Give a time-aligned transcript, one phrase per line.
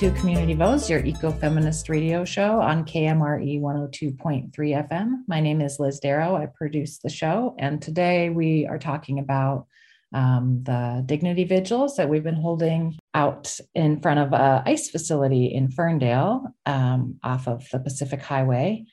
[0.00, 5.16] To Community Voice, your eco-feminist radio show on KMRE 102.3 FM.
[5.28, 6.36] My name is Liz Darrow.
[6.36, 9.66] I produce the show, and today we are talking about
[10.14, 15.52] um, the dignity vigils that we've been holding out in front of a ice facility
[15.52, 18.86] in Ferndale um, off of the Pacific Highway.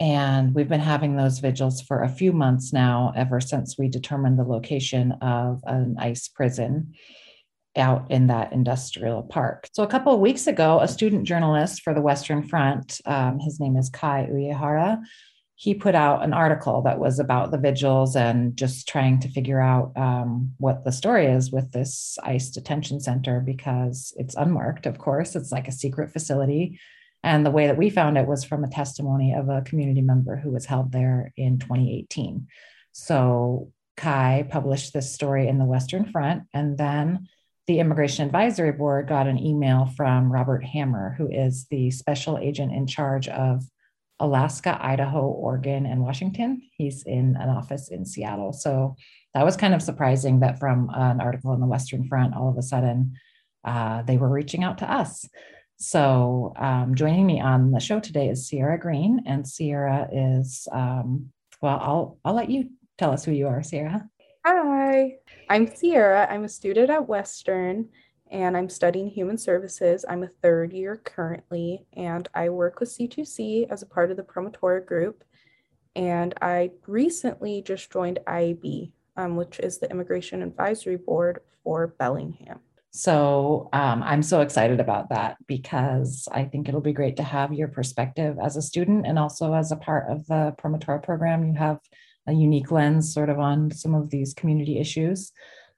[0.00, 4.38] And we've been having those vigils for a few months now, ever since we determined
[4.38, 6.94] the location of an ICE prison
[7.76, 9.68] out in that industrial park.
[9.72, 13.58] So, a couple of weeks ago, a student journalist for the Western Front, um, his
[13.60, 15.02] name is Kai Uehara,
[15.62, 19.60] he put out an article that was about the vigils and just trying to figure
[19.60, 24.98] out um, what the story is with this ICE detention center because it's unmarked, of
[24.98, 25.36] course.
[25.36, 26.80] It's like a secret facility.
[27.22, 30.36] And the way that we found it was from a testimony of a community member
[30.36, 32.48] who was held there in 2018.
[32.90, 37.28] So Kai published this story in the Western Front, and then
[37.66, 42.72] the Immigration Advisory Board got an email from Robert Hammer, who is the special agent
[42.72, 43.62] in charge of
[44.18, 46.62] Alaska, Idaho, Oregon, and Washington.
[46.76, 48.52] He's in an office in Seattle.
[48.52, 48.96] So
[49.34, 52.58] that was kind of surprising that from an article in the Western Front, all of
[52.58, 53.14] a sudden
[53.64, 55.28] uh, they were reaching out to us.
[55.76, 61.32] So um, joining me on the show today is Sierra Green, and Sierra is um,
[61.60, 61.78] well.
[61.80, 64.08] I'll I'll let you tell us who you are, Sierra.
[64.46, 65.16] Hi.
[65.48, 66.26] I'm Sierra.
[66.30, 67.88] I'm a student at Western
[68.30, 70.04] and I'm studying human services.
[70.08, 74.22] I'm a third year currently, and I work with C2C as a part of the
[74.22, 75.22] Promotora group.
[75.94, 82.60] And I recently just joined IAB, um, which is the Immigration Advisory Board for Bellingham.
[82.90, 87.52] So um, I'm so excited about that because I think it'll be great to have
[87.52, 91.46] your perspective as a student and also as a part of the Promotora program.
[91.46, 91.80] You have
[92.26, 95.32] a unique lens sort of on some of these community issues.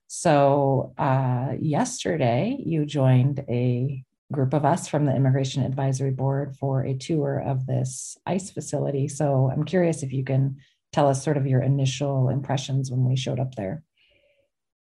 [0.07, 6.83] So, uh, yesterday you joined a group of us from the Immigration Advisory Board for
[6.83, 9.09] a tour of this ICE facility.
[9.09, 10.59] So, I'm curious if you can
[10.93, 13.83] tell us sort of your initial impressions when we showed up there.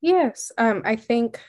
[0.00, 1.40] Yes, um, I think,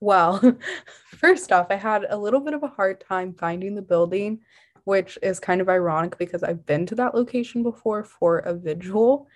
[0.00, 0.42] well,
[1.18, 4.40] first off, I had a little bit of a hard time finding the building
[4.88, 9.28] which is kind of ironic because I've been to that location before for a vigil.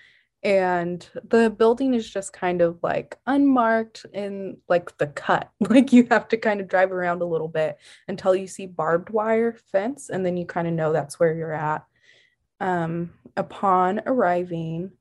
[0.42, 5.50] And the building is just kind of like unmarked in like the cut.
[5.68, 7.76] Like you have to kind of drive around a little bit
[8.08, 11.52] until you see barbed wire fence, and then you kind of know that's where you're
[11.52, 11.84] at.
[12.58, 14.92] Um, upon arriving,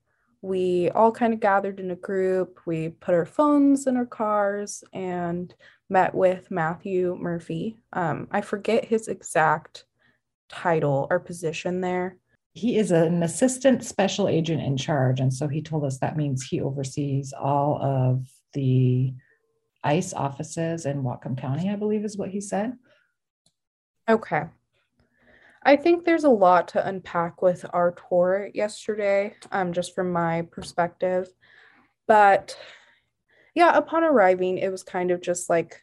[0.42, 2.60] we all kind of gathered in a group.
[2.66, 5.56] We put our phones in our cars and
[5.90, 7.78] met with Matthew Murphy.
[7.94, 9.86] Um, I forget his exact
[10.52, 12.18] title or position there?
[12.54, 15.20] He is an assistant special agent in charge.
[15.20, 19.14] And so he told us that means he oversees all of the
[19.84, 22.74] ICE offices in Whatcom County, I believe is what he said.
[24.10, 24.44] Okay.
[25.64, 30.42] I think there's a lot to unpack with our tour yesterday, um, just from my
[30.52, 31.30] perspective.
[32.08, 32.58] But
[33.54, 35.80] yeah, upon arriving, it was kind of just like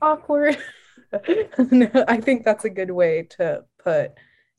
[0.00, 0.58] awkward.
[2.08, 4.12] I think that's a good way to put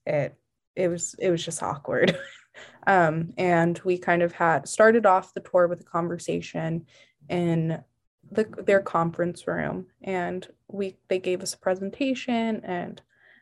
[0.05, 0.35] it.
[0.75, 2.17] It was it was just awkward.
[2.87, 6.85] um, and we kind of had started off the tour with a conversation
[7.29, 7.83] in
[8.31, 13.01] the, their conference room and we they gave us a presentation and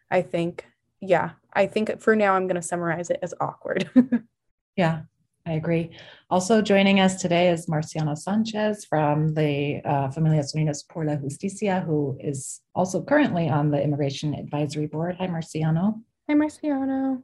[0.09, 0.65] I think
[0.99, 3.89] yeah, I think for now I'm going to summarize it as awkward.
[4.75, 5.03] yeah,
[5.45, 5.91] I agree.
[6.29, 11.83] Also joining us today is Marciano Sanchez from the uh, Familias Unidas por la Justicia,
[11.85, 15.15] who is also currently on the Immigration Advisory Board.
[15.19, 16.01] Hi, Marciano.
[16.29, 17.23] Hi, Marciano.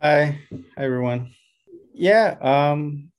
[0.00, 1.32] Hi, hi everyone.
[1.92, 3.10] Yeah, um,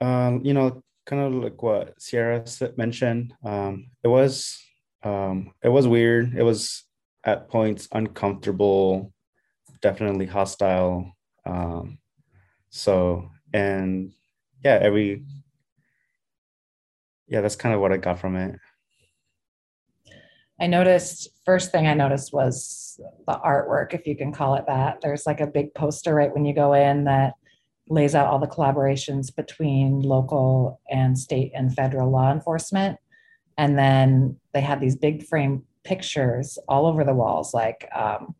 [0.00, 2.44] um, you know, kind of like what Sierra
[2.76, 3.34] mentioned.
[3.44, 4.58] Um, it was,
[5.04, 6.34] um, it was weird.
[6.36, 6.84] It was
[7.22, 9.12] at points uncomfortable,
[9.80, 11.12] definitely hostile.
[11.44, 11.98] Um,
[12.70, 14.12] so and
[14.62, 15.22] yeah every
[17.26, 18.58] yeah that's kind of what i got from it.
[20.60, 25.00] I noticed first thing i noticed was the artwork if you can call it that.
[25.00, 27.34] There's like a big poster right when you go in that
[27.88, 32.98] lays out all the collaborations between local and state and federal law enforcement.
[33.58, 38.34] And then they had these big frame pictures all over the walls like um,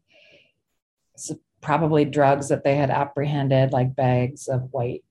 [1.61, 5.05] probably drugs that they had apprehended, like bags of white,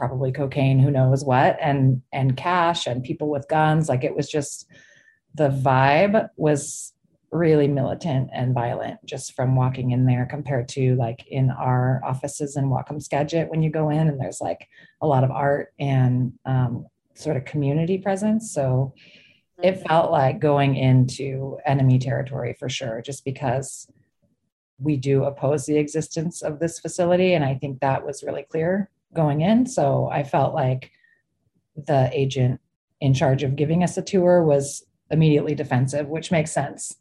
[0.00, 3.88] probably cocaine, who knows what, and and cash and people with guns.
[3.88, 4.66] Like it was just
[5.34, 6.94] the vibe was
[7.30, 12.56] really militant and violent just from walking in there compared to like in our offices
[12.56, 14.66] in Whatcom Skagit when you go in and there's like
[15.00, 18.52] a lot of art and um, sort of community presence.
[18.52, 18.94] So
[19.62, 23.86] it felt like going into enemy territory for sure, just because
[24.78, 27.34] we do oppose the existence of this facility.
[27.34, 29.66] And I think that was really clear going in.
[29.66, 30.90] So I felt like
[31.76, 32.60] the agent
[33.00, 36.94] in charge of giving us a tour was immediately defensive, which makes sense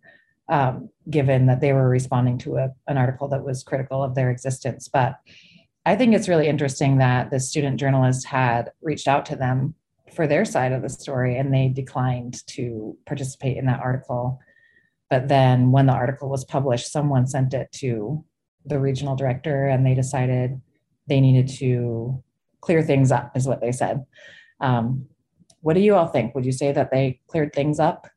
[0.49, 4.31] um, given that they were responding to a, an article that was critical of their
[4.31, 4.87] existence.
[4.87, 5.19] But
[5.85, 9.75] I think it's really interesting that the student journalist had reached out to them
[10.13, 14.39] for their side of the story and they declined to participate in that article.
[15.09, 18.23] But then when the article was published, someone sent it to
[18.65, 20.59] the regional director and they decided
[21.09, 22.23] they needed to
[22.61, 24.05] clear things up, is what they said.
[24.61, 25.07] Um,
[25.61, 26.35] what do you all think?
[26.35, 28.07] Would you say that they cleared things up?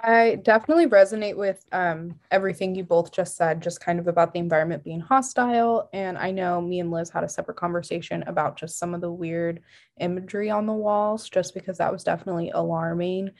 [0.00, 4.38] I definitely resonate with um, everything you both just said, just kind of about the
[4.38, 5.88] environment being hostile.
[5.92, 9.10] And I know me and Liz had a separate conversation about just some of the
[9.10, 9.60] weird
[9.98, 13.32] imagery on the walls, just because that was definitely alarming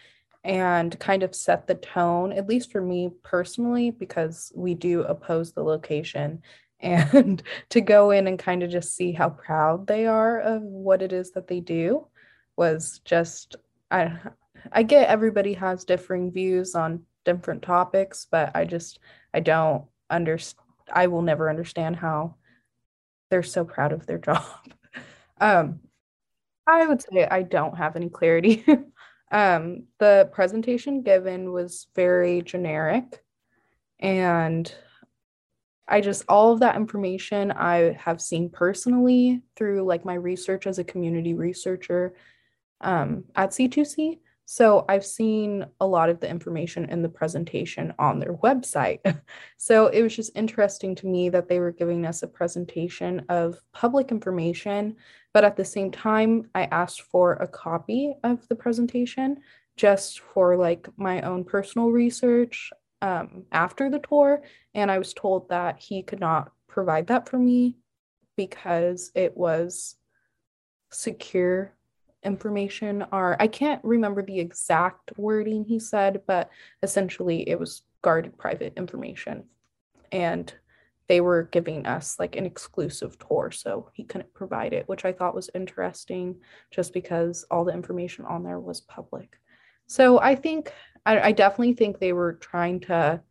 [0.42, 5.52] and kind of set the tone, at least for me personally, because we do oppose
[5.52, 6.42] the location.
[6.82, 11.02] And to go in and kind of just see how proud they are of what
[11.02, 12.06] it is that they do
[12.56, 13.56] was just,
[13.90, 14.16] I,
[14.70, 19.00] I get everybody has differing views on different topics, but I just
[19.34, 20.64] I don't understand.
[20.90, 22.36] I will never understand how
[23.28, 24.44] they're so proud of their job.
[25.40, 25.80] um,
[26.66, 28.64] I would say I don't have any clarity.
[29.30, 33.22] um, the presentation given was very generic,
[34.00, 34.72] and
[35.88, 40.78] I just all of that information I have seen personally through like my research as
[40.78, 42.14] a community researcher
[42.80, 44.18] um, at C2C.
[44.50, 49.00] So I've seen a lot of the information in the presentation on their website.
[49.58, 53.58] so it was just interesting to me that they were giving us a presentation of
[53.72, 54.96] public information,
[55.34, 59.36] but at the same time, I asked for a copy of the presentation
[59.76, 62.70] just for like my own personal research
[63.02, 64.42] um, after the tour.
[64.74, 67.76] And I was told that he could not provide that for me
[68.36, 69.96] because it was
[70.90, 71.74] secure
[72.24, 76.50] information are I can't remember the exact wording he said, but
[76.82, 79.44] essentially it was guarded private information.
[80.10, 80.52] And
[81.08, 85.12] they were giving us like an exclusive tour, so he couldn't provide it, which I
[85.12, 86.36] thought was interesting
[86.70, 89.38] just because all the information on there was public.
[89.86, 90.72] So I think
[91.06, 93.22] I, I definitely think they were trying to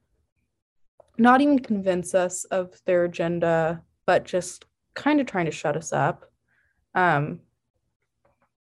[1.17, 5.91] not even convince us of their agenda, but just kind of trying to shut us
[5.91, 6.31] up.
[6.95, 7.39] Um,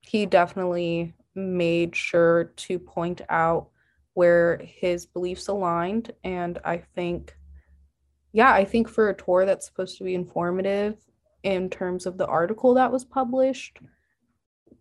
[0.02, 3.70] he definitely made sure to point out
[4.14, 6.12] where his beliefs aligned.
[6.24, 7.36] And I think,
[8.32, 10.98] yeah, I think for a tour that's supposed to be informative
[11.44, 13.80] in terms of the article that was published,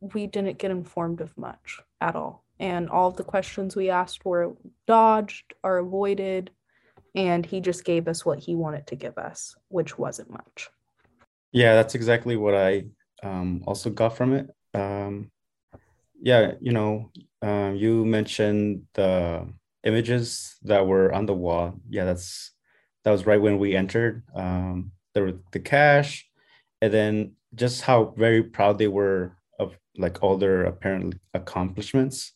[0.00, 2.43] we didn't get informed of much at all.
[2.60, 4.54] And all of the questions we asked were
[4.86, 6.50] dodged or avoided.
[7.14, 10.70] And he just gave us what he wanted to give us, which wasn't much.
[11.52, 12.86] Yeah, that's exactly what I
[13.22, 15.30] um, also got from it um,
[16.20, 17.10] yeah, you know,
[17.42, 19.46] um, you mentioned the
[19.84, 21.74] images that were on the wall.
[21.88, 22.52] Yeah, that's
[23.04, 24.24] that was right when we entered.
[24.34, 26.26] Um, there were the cash,
[26.80, 32.32] and then just how very proud they were of like all their apparent accomplishments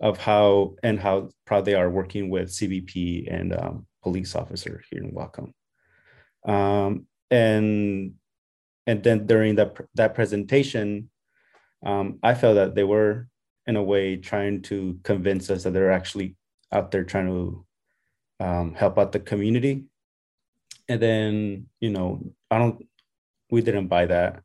[0.00, 5.02] of how and how proud they are working with CBP and um, police officer here
[5.02, 5.52] in Whatcom.
[6.50, 8.14] Um, and
[8.86, 11.10] and then during that that presentation,
[11.84, 13.28] um, I felt that they were,
[13.66, 16.36] in a way, trying to convince us that they're actually
[16.72, 17.66] out there trying to
[18.40, 19.84] um, help out the community.
[20.88, 22.86] And then, you know, I don't,
[23.50, 24.42] we didn't buy that.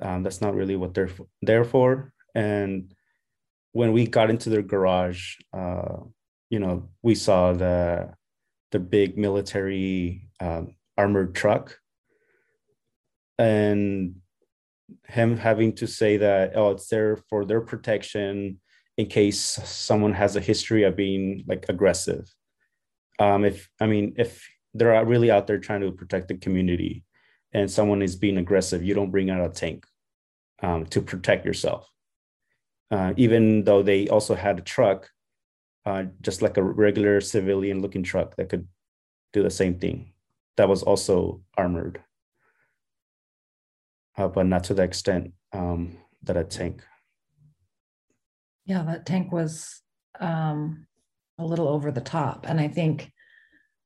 [0.00, 1.10] Um, that's not really what they're
[1.42, 2.12] there for.
[2.34, 2.94] And
[3.72, 5.96] when we got into their garage, uh,
[6.50, 8.14] you know, we saw the
[8.70, 11.78] the big military um, armored truck,
[13.38, 14.16] and
[15.06, 18.60] him having to say that oh it's there for their protection
[18.98, 22.28] in case someone has a history of being like aggressive.
[23.18, 27.04] Um if i mean if they're really out there trying to protect the community
[27.52, 29.84] and someone is being aggressive you don't bring out a tank
[30.62, 31.91] um, to protect yourself
[32.92, 35.10] uh, even though they also had a truck
[35.84, 38.68] uh, just like a regular civilian looking truck that could
[39.32, 40.12] do the same thing
[40.56, 42.00] that was also armored
[44.16, 46.82] uh, but not to the extent um, that a tank.
[48.64, 49.80] Yeah, that tank was
[50.20, 50.86] um,
[51.38, 52.46] a little over the top.
[52.48, 53.10] And I think,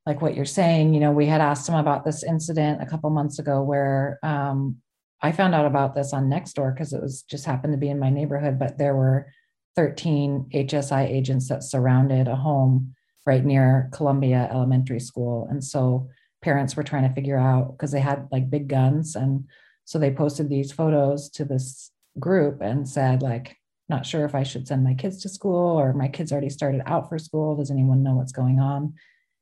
[0.05, 3.09] like what you're saying, you know, we had asked him about this incident a couple
[3.09, 4.77] months ago where um,
[5.21, 7.99] I found out about this on Nextdoor because it was just happened to be in
[7.99, 9.31] my neighborhood, but there were
[9.75, 12.93] 13 HSI agents that surrounded a home
[13.25, 15.47] right near Columbia Elementary School.
[15.49, 16.09] And so
[16.41, 19.15] parents were trying to figure out because they had like big guns.
[19.15, 19.45] And
[19.85, 23.55] so they posted these photos to this group and said, like,
[23.89, 26.81] not sure if I should send my kids to school or my kids already started
[26.85, 27.55] out for school.
[27.55, 28.93] Does anyone know what's going on?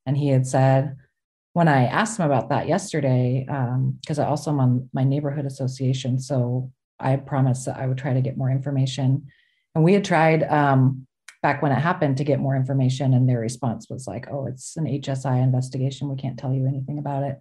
[0.05, 0.97] And he had said,
[1.55, 5.45] when I asked him about that yesterday, because um, I also am on my neighborhood
[5.45, 6.69] association, so
[6.99, 9.27] I promised that I would try to get more information.
[9.73, 11.07] And we had tried um,
[11.41, 14.75] back when it happened to get more information, and their response was like, "Oh, it's
[14.75, 16.09] an HSI investigation.
[16.09, 17.39] We can't tell you anything about it."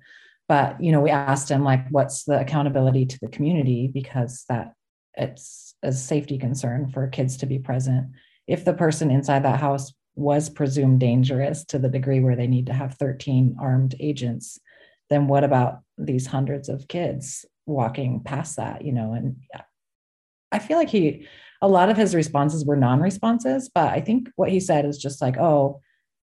[0.49, 4.75] But you know, we asked him like, "What's the accountability to the community?" Because that
[5.15, 8.13] it's a safety concern for kids to be present.
[8.47, 12.67] If the person inside that house was presumed dangerous to the degree where they need
[12.67, 14.59] to have 13 armed agents,
[15.11, 19.13] then what about these hundreds of kids walking past that, you know?
[19.13, 19.37] And
[20.53, 21.27] I feel like he,
[21.61, 24.99] a lot of his responses were non responses, but I think what he said is
[24.99, 25.81] just like, oh,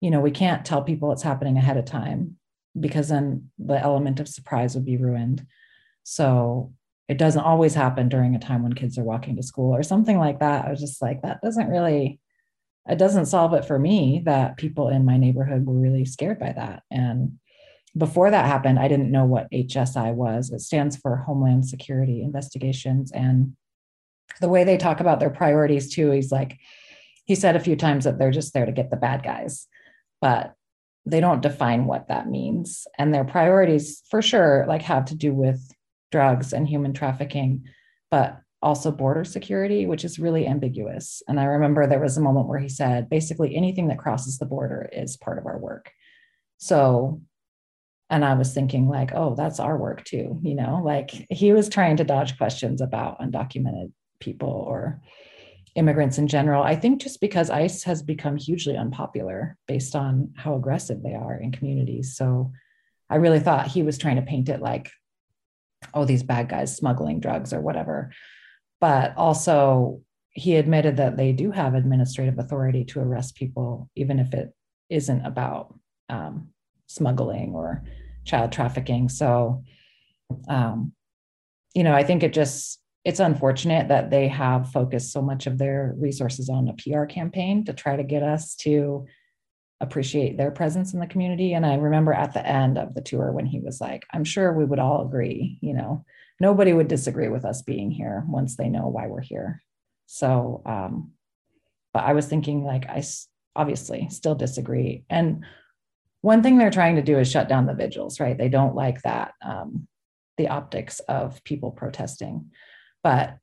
[0.01, 2.37] you know, we can't tell people it's happening ahead of time
[2.79, 5.47] because then the element of surprise would be ruined.
[6.05, 6.73] So
[7.09, 10.19] it doesn't always happen during a time when kids are walking to school or something
[10.19, 10.67] like that.
[10.67, 12.21] I was just like, that doesn't really,
[12.89, 16.53] it doesn't solve it for me that people in my neighborhood were really scared by
[16.53, 16.83] that.
[16.91, 17.39] And
[17.97, 20.51] before that happened, I didn't know what HSI was.
[20.51, 23.13] It stands for Homeland Security Investigations.
[23.13, 23.57] And
[24.41, 26.59] the way they talk about their priorities, too, he's like,
[27.25, 29.67] he said a few times that they're just there to get the bad guys,
[30.21, 30.55] but
[31.05, 32.87] they don't define what that means.
[32.99, 35.61] And their priorities, for sure, like have to do with
[36.11, 37.65] drugs and human trafficking,
[38.11, 41.23] but also border security, which is really ambiguous.
[41.29, 44.47] And I remember there was a moment where he said basically anything that crosses the
[44.47, 45.93] border is part of our work.
[46.59, 47.23] So,
[48.11, 51.69] and I was thinking, like, oh, that's our work too, you know, like he was
[51.69, 55.01] trying to dodge questions about undocumented people or
[55.77, 56.63] immigrants in general.
[56.63, 61.37] I think just because ICE has become hugely unpopular based on how aggressive they are
[61.37, 62.17] in communities.
[62.17, 62.51] So
[63.09, 64.91] I really thought he was trying to paint it like
[65.95, 68.11] oh, these bad guys smuggling drugs or whatever.
[68.81, 74.33] But also, he admitted that they do have administrative authority to arrest people, even if
[74.35, 74.55] it
[74.89, 75.75] isn't about
[76.09, 76.49] um,
[76.87, 77.83] smuggling or
[78.25, 79.09] child trafficking.
[79.09, 79.65] So,
[80.49, 80.93] um,
[81.75, 85.57] you know, I think it just it's unfortunate that they have focused so much of
[85.57, 89.07] their resources on a PR campaign to try to get us to
[89.81, 91.55] appreciate their presence in the community.
[91.55, 94.53] And I remember at the end of the tour when he was like, I'm sure
[94.53, 96.05] we would all agree, you know,
[96.41, 99.63] nobody would disagree with us being here once they know why we're here.
[100.07, 101.13] So, um,
[101.93, 103.03] but I was thinking, like, I
[103.57, 105.05] obviously still disagree.
[105.11, 105.45] And
[106.21, 108.37] one thing they're trying to do is shut down the vigils, right?
[108.37, 109.87] They don't like that, um,
[110.37, 112.51] the optics of people protesting.
[113.03, 113.37] But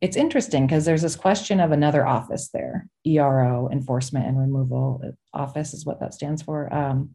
[0.00, 5.00] it's interesting because there's this question of another office there ero enforcement and removal
[5.32, 7.10] office is what that stands for um,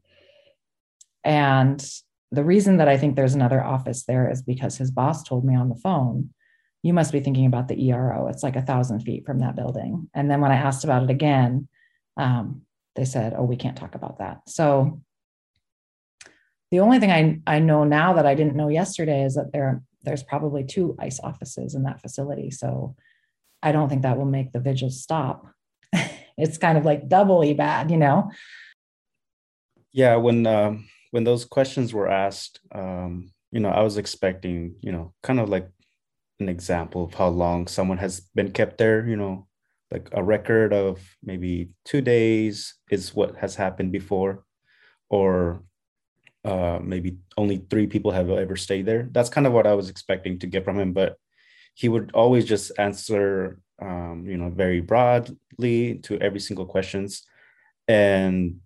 [1.23, 1.85] and
[2.31, 5.55] the reason that i think there's another office there is because his boss told me
[5.55, 6.29] on the phone
[6.81, 10.09] you must be thinking about the ero it's like a thousand feet from that building
[10.13, 11.67] and then when i asked about it again
[12.17, 12.63] um,
[12.95, 15.01] they said oh we can't talk about that so
[16.71, 19.81] the only thing I, I know now that i didn't know yesterday is that there
[20.03, 22.51] there's probably two ICE offices in that facility.
[22.51, 22.95] So
[23.61, 25.47] I don't think that will make the vigil stop.
[26.37, 28.31] it's kind of like doubly bad, you know?
[29.91, 34.91] Yeah, when um, when those questions were asked, um, you know, I was expecting, you
[34.91, 35.67] know, kind of like
[36.39, 39.47] an example of how long someone has been kept there, you know,
[39.91, 44.43] like a record of maybe two days is what has happened before,
[45.09, 45.63] or
[46.45, 49.09] uh, maybe only three people have ever stayed there.
[49.11, 51.17] That's kind of what I was expecting to get from him, but
[51.73, 57.23] he would always just answer, um, you know, very broadly to every single questions,
[57.87, 58.57] and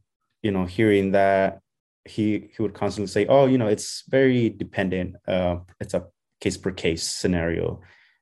[0.42, 1.63] you know, hearing that
[2.06, 5.16] he he would constantly say, "Oh, you know, it's very dependent.
[5.28, 6.06] Uh, it's a
[6.40, 7.82] case per case scenario.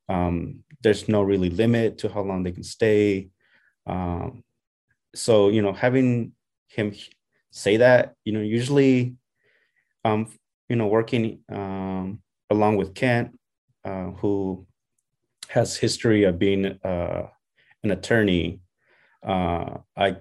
[0.10, 3.30] Um, there's no really limit to how long they can stay."
[3.88, 4.44] Um,
[5.16, 6.34] so you know, having
[6.68, 6.94] him
[7.52, 9.16] say that, you know, usually
[10.06, 10.28] um,
[10.70, 13.38] you know, working um, along with Kent,
[13.84, 14.66] uh, who
[15.50, 17.28] has history of being uh,
[17.84, 18.62] an attorney,
[19.26, 20.16] uh, I,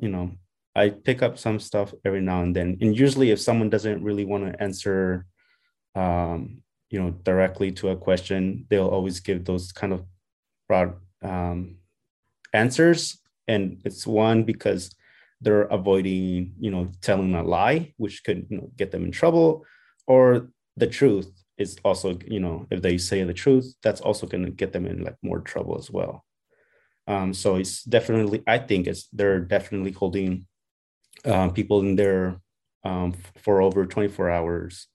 [0.00, 0.30] you know,
[0.76, 2.78] I pick up some stuff every now and then.
[2.80, 5.26] And usually, if someone doesn't really want to answer,
[5.94, 10.04] um, you know, directly to a question, they'll always give those kind of
[10.68, 11.76] broad um,
[12.52, 13.18] answers.
[13.48, 14.94] And it's one because
[15.40, 19.64] they're avoiding you know telling a lie which could you know, get them in trouble
[20.06, 24.44] or the truth is also you know if they say the truth that's also going
[24.44, 26.24] to get them in like more trouble as well
[27.08, 30.46] Um, so it's definitely, I think it's they're definitely holding
[31.24, 32.40] um, people in there
[32.84, 34.86] um, for over 24 hours,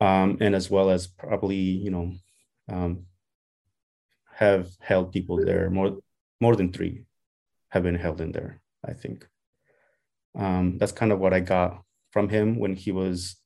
[0.00, 2.12] um, and as well as probably you know
[2.68, 3.06] um,
[4.34, 5.98] have held people there more
[6.40, 7.04] more than three
[7.68, 8.60] have been held in there.
[8.84, 9.28] I think
[10.36, 13.36] um, that's kind of what I got from him when he was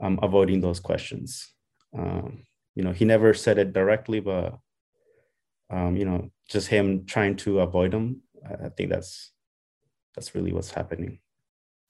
[0.00, 1.52] um, avoiding those questions.
[1.92, 4.58] You know, he never said it directly, but
[5.70, 8.22] you know, just him trying to avoid them.
[8.48, 9.32] I, I think that's
[10.14, 11.18] that's really what's happening.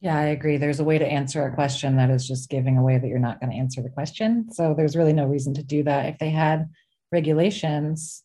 [0.00, 0.56] Yeah, I agree.
[0.56, 3.38] There's a way to answer a question that is just giving away that you're not
[3.38, 4.50] going to answer the question.
[4.50, 6.06] So there's really no reason to do that.
[6.06, 6.70] If they had
[7.12, 8.22] regulations,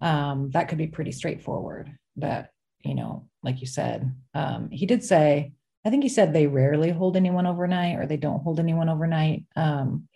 [0.00, 1.92] um, that could be pretty straightforward.
[2.16, 2.48] But
[2.82, 5.52] you know, like you said, um, he did say,
[5.84, 9.44] I think he said they rarely hold anyone overnight or they don't hold anyone overnight.
[9.54, 10.08] Um,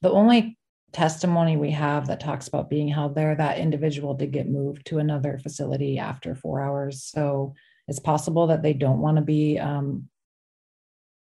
[0.00, 0.58] the only
[0.92, 4.98] testimony we have that talks about being held there, that individual did get moved to
[4.98, 7.04] another facility after four hours.
[7.04, 7.54] So
[7.88, 10.08] it's possible that they don't want to be um,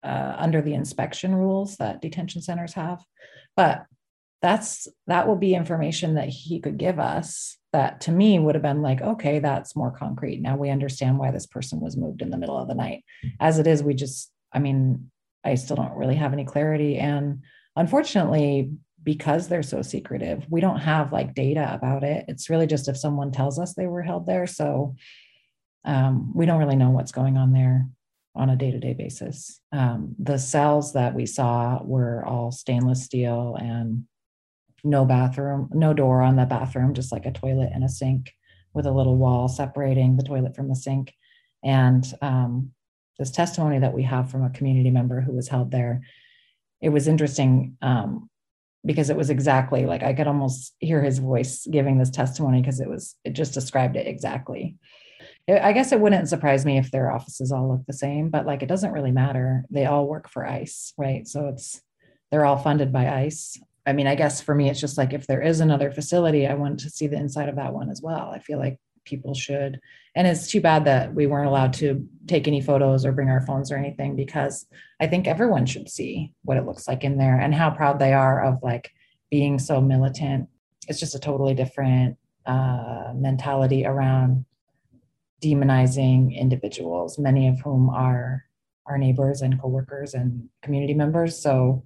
[0.04, 3.04] uh, under the inspection rules that detention centers have.
[3.56, 3.86] But
[4.42, 8.62] that's that will be information that he could give us that to me would have
[8.62, 10.42] been like okay that's more concrete.
[10.42, 13.04] Now we understand why this person was moved in the middle of the night.
[13.40, 15.10] As it is we just i mean
[15.44, 16.98] i still don't really have any clarity.
[16.98, 17.42] And
[17.76, 18.72] unfortunately
[19.02, 22.26] because they're so secretive we don't have like data about it.
[22.28, 24.46] It's really just if someone tells us they were held there.
[24.46, 24.96] So
[25.86, 27.88] um, we don't really know what's going on there
[28.36, 34.06] on a day-to-day basis um, the cells that we saw were all stainless steel and
[34.86, 38.32] no bathroom, no door on the bathroom, just like a toilet and a sink
[38.74, 41.14] with a little wall separating the toilet from the sink.
[41.64, 42.72] And um,
[43.18, 46.02] this testimony that we have from a community member who was held there,
[46.82, 48.30] it was interesting um,
[48.86, 52.80] because it was exactly like I could almost hear his voice giving this testimony because
[52.80, 54.78] it was, it just described it exactly.
[55.48, 58.64] I guess it wouldn't surprise me if their offices all look the same, but like
[58.64, 59.64] it doesn't really matter.
[59.70, 61.28] They all work for ICE, right?
[61.28, 61.82] So it's,
[62.32, 63.60] they're all funded by ICE.
[63.86, 66.56] I mean, I guess for me, it's just like if there is another facility, I
[66.56, 68.32] want to see the inside of that one as well.
[68.34, 69.80] I feel like people should.
[70.16, 73.46] And it's too bad that we weren't allowed to take any photos or bring our
[73.46, 74.66] phones or anything because
[75.00, 78.14] I think everyone should see what it looks like in there and how proud they
[78.14, 78.92] are of like
[79.30, 80.50] being so militant.
[80.88, 84.46] It's just a totally different uh, mentality around
[85.44, 88.46] demonizing individuals, many of whom are
[88.86, 91.38] our neighbors and coworkers and community members.
[91.38, 91.84] So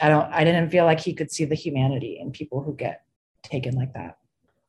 [0.00, 3.02] I don't I didn't feel like he could see the humanity in people who get
[3.42, 4.18] taken like that.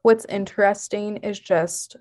[0.01, 1.95] What's interesting is just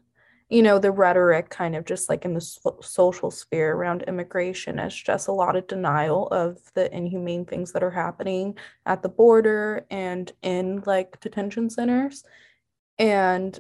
[0.49, 4.79] you know the rhetoric kind of just like in the so- social sphere around immigration
[4.79, 9.09] is just a lot of denial of the inhumane things that are happening at the
[9.09, 12.23] border and in like detention centers
[12.99, 13.59] and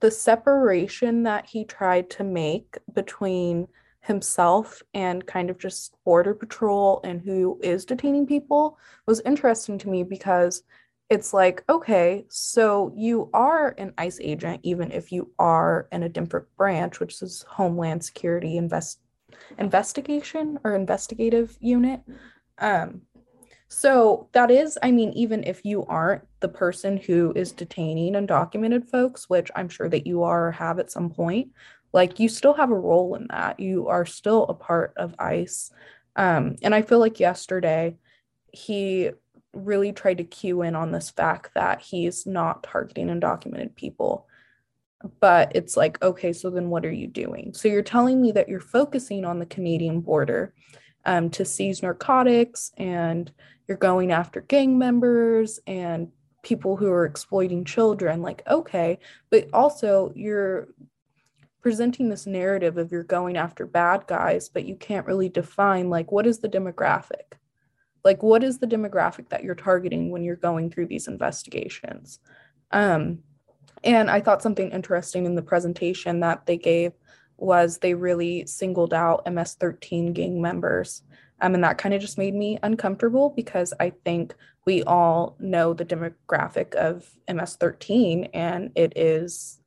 [0.00, 3.68] the separation that he tried to make between
[4.00, 9.88] himself and kind of just border patrol and who is detaining people was interesting to
[9.88, 10.62] me because
[11.10, 16.08] it's like okay so you are an ice agent even if you are in a
[16.08, 19.00] different branch which is homeland security invest
[19.58, 22.00] investigation or investigative unit.
[22.58, 23.02] Um
[23.68, 28.88] so that is i mean even if you aren't the person who is detaining undocumented
[28.88, 31.50] folks which i'm sure that you are or have at some point
[31.92, 33.58] like you still have a role in that.
[33.60, 35.70] You are still a part of ice.
[36.16, 37.96] Um, and i feel like yesterday
[38.52, 39.10] he
[39.52, 44.26] really tried to cue in on this fact that he's not targeting undocumented people.
[45.20, 47.54] But it's like okay so then what are you doing?
[47.54, 50.54] So you're telling me that you're focusing on the canadian border
[51.04, 53.32] um, to seize narcotics and
[53.66, 56.08] you're going after gang members and
[56.42, 58.98] people who are exploiting children like okay
[59.30, 60.68] but also you're
[61.60, 66.12] presenting this narrative of you're going after bad guys, but you can't really define like
[66.12, 67.34] what is the demographic?
[68.04, 72.20] Like what is the demographic that you're targeting when you're going through these investigations?
[72.70, 73.18] Um,
[73.84, 76.92] and I thought something interesting in the presentation that they gave
[77.38, 81.02] was they really singled out MS-13 gang members.
[81.40, 84.34] Um, and that kind of just made me uncomfortable because I think
[84.66, 89.60] we all know the demographic of MS-13 and it is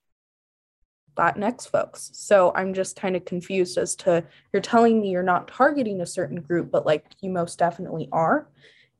[1.17, 2.11] Latinx folks.
[2.13, 6.05] So I'm just kind of confused as to you're telling me you're not targeting a
[6.05, 8.47] certain group, but like you most definitely are.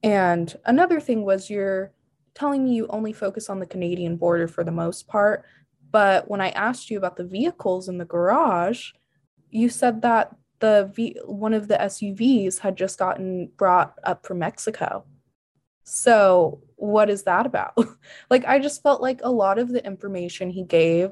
[0.04, 1.92] And another thing was you're
[2.34, 5.46] telling me you only focus on the Canadian border for the most part.
[5.92, 8.92] But when I asked you about the vehicles in the garage,
[9.50, 14.40] you said that the v- one of the SUVs had just gotten brought up from
[14.40, 15.06] Mexico.
[15.84, 17.78] So, what is that about?
[18.30, 21.12] like I just felt like a lot of the information he gave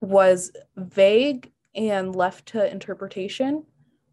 [0.00, 3.64] was vague and left to interpretation,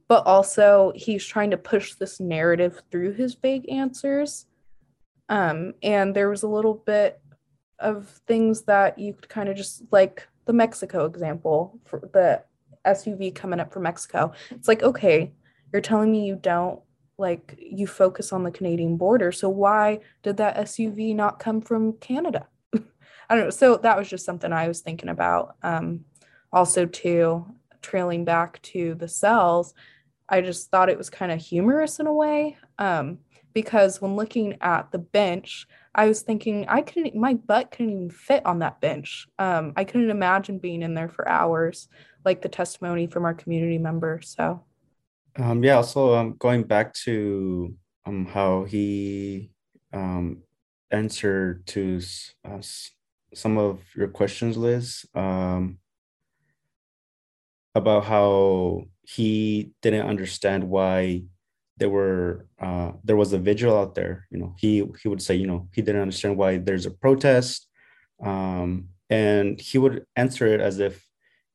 [0.07, 4.45] but also he's trying to push this narrative through his vague answers.
[5.29, 7.19] Um, and there was a little bit
[7.79, 12.43] of things that you could kind of just like the Mexico example for the
[12.85, 14.31] SUV coming up from Mexico.
[14.51, 15.33] It's like, okay,
[15.71, 16.79] you're telling me you don't
[17.17, 19.31] like you focus on the Canadian border.
[19.31, 22.47] So why did that SUV not come from Canada?
[22.75, 23.49] I don't know.
[23.49, 25.55] So that was just something I was thinking about.
[25.63, 26.05] Um,
[26.53, 27.45] also, too,
[27.81, 29.73] trailing back to the cells,
[30.29, 32.57] I just thought it was kind of humorous in a way.
[32.77, 33.19] Um,
[33.53, 38.09] because when looking at the bench, I was thinking I couldn't, my butt couldn't even
[38.11, 39.27] fit on that bench.
[39.39, 41.89] Um, I couldn't imagine being in there for hours,
[42.23, 44.21] like the testimony from our community member.
[44.23, 44.63] So,
[45.37, 45.75] um, yeah.
[45.75, 49.51] Also, um, going back to um how he
[49.91, 50.43] um
[50.91, 51.99] answered to
[52.45, 52.61] uh,
[53.33, 55.79] some of your questions, Liz, um,
[57.75, 61.23] about how he didn't understand why
[61.77, 64.27] there were uh, there was a vigil out there.
[64.31, 67.67] You know, he he would say, you know, he didn't understand why there's a protest,
[68.23, 71.05] um, and he would answer it as if,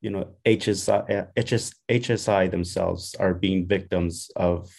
[0.00, 4.70] you know, HSI, HS, HSI themselves are being victims of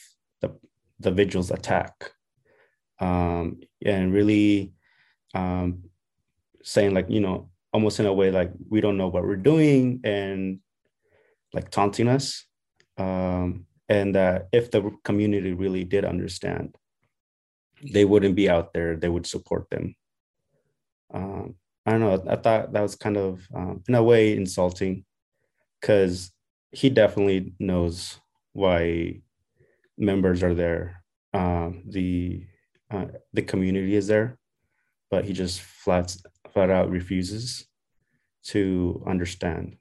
[0.41, 0.55] the
[0.99, 2.11] the vigil's attack,
[2.99, 4.73] um, and really
[5.33, 5.83] um,
[6.63, 9.99] saying like, you know, almost in a way like we don't know what we're doing
[10.03, 10.59] and
[11.53, 12.45] like taunting us.
[12.97, 16.75] Um, and that if the community really did understand
[17.91, 19.95] they wouldn't be out there they would support them.
[21.13, 25.05] Um, i don't know i thought that was kind of um, in a way insulting
[25.79, 26.31] because
[26.71, 28.19] he definitely knows
[28.53, 29.21] why
[29.97, 31.03] members are there.
[31.33, 32.45] Um, the
[32.91, 34.37] uh, the community is there
[35.13, 36.17] but he just flat
[36.51, 37.67] flat out refuses
[38.43, 39.77] to understand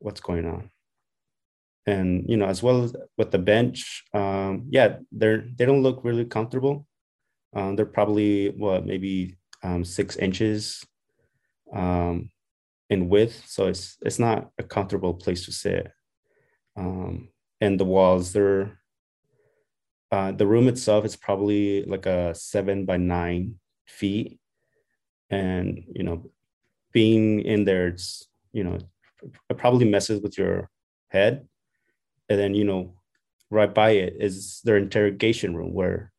[0.00, 0.68] what's going on
[1.86, 6.04] and you know as well as with the bench um, yeah they're they don't look
[6.04, 6.86] really comfortable.
[7.54, 10.84] Um, they're probably what maybe um, six inches
[11.72, 12.30] um,
[12.90, 13.44] in width.
[13.46, 15.90] So it's it's not a comfortable place to sit.
[16.76, 17.28] Um,
[17.60, 18.78] and the walls they're
[20.12, 23.54] uh, the room itself is probably like a seven by nine
[23.86, 24.38] feet.
[25.30, 26.30] And you know
[26.92, 28.78] being in there it's you know
[29.50, 30.70] it probably messes with your
[31.08, 31.48] head
[32.28, 32.94] and then you know
[33.50, 36.12] right by it is their interrogation room where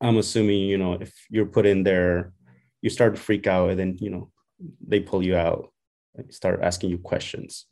[0.00, 2.32] i'm assuming you know if you're put in there
[2.82, 4.30] you start to freak out and then you know
[4.86, 5.72] they pull you out
[6.14, 7.66] and start asking you questions.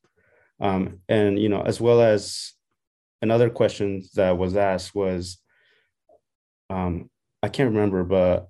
[0.60, 2.52] Um, and you know as well as
[3.22, 5.38] another question that was asked was
[6.68, 7.08] um,
[7.42, 8.48] i can't remember but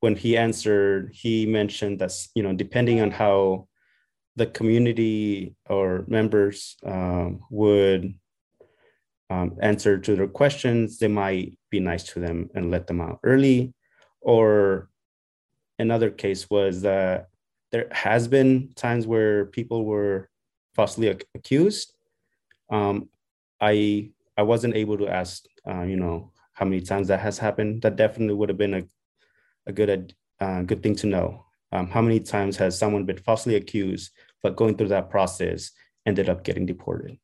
[0.00, 3.68] when he answered he mentioned that you know depending on how
[4.36, 8.14] the community or members um, would
[9.30, 13.20] um, answer to their questions, they might be nice to them and let them out
[13.22, 13.74] early.
[14.20, 14.88] Or
[15.78, 17.28] another case was that
[17.72, 20.28] there has been times where people were
[20.74, 21.94] falsely ac- accused.
[22.70, 23.08] Um,
[23.60, 27.82] I I wasn't able to ask, uh, you know, how many times that has happened.
[27.82, 28.82] That definitely would have been a
[29.66, 31.46] a good uh, good thing to know.
[31.72, 35.70] Um, how many times has someone been falsely accused, but going through that process
[36.06, 37.18] ended up getting deported?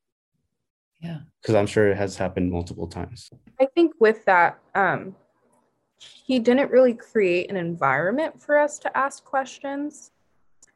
[1.01, 1.19] Yeah.
[1.41, 3.29] Because I'm sure it has happened multiple times.
[3.59, 5.15] I think with that, um,
[5.99, 10.11] he didn't really create an environment for us to ask questions.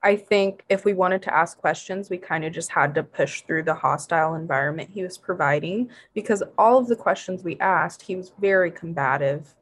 [0.02, 3.42] I think if we wanted to ask questions, we kind of just had to push
[3.42, 8.16] through the hostile environment he was providing because all of the questions we asked, he
[8.16, 9.56] was very combative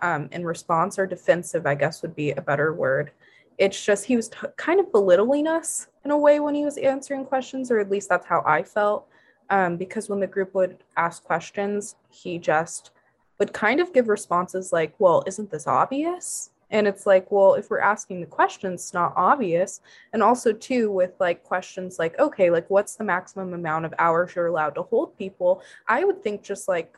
[0.00, 3.10] um, in response or defensive, I guess would be a better word
[3.58, 6.78] it's just he was t- kind of belittling us in a way when he was
[6.78, 9.06] answering questions, or at least that's how I felt.
[9.50, 12.92] Um, because when the group would ask questions, he just
[13.38, 16.50] would kind of give responses like, Well, isn't this obvious?
[16.70, 19.80] And it's like, Well, if we're asking the questions, it's not obvious.
[20.12, 24.34] And also, too, with like questions like, Okay, like what's the maximum amount of hours
[24.36, 25.62] you're allowed to hold people?
[25.86, 26.96] I would think just like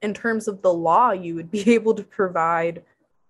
[0.00, 2.82] in terms of the law, you would be able to provide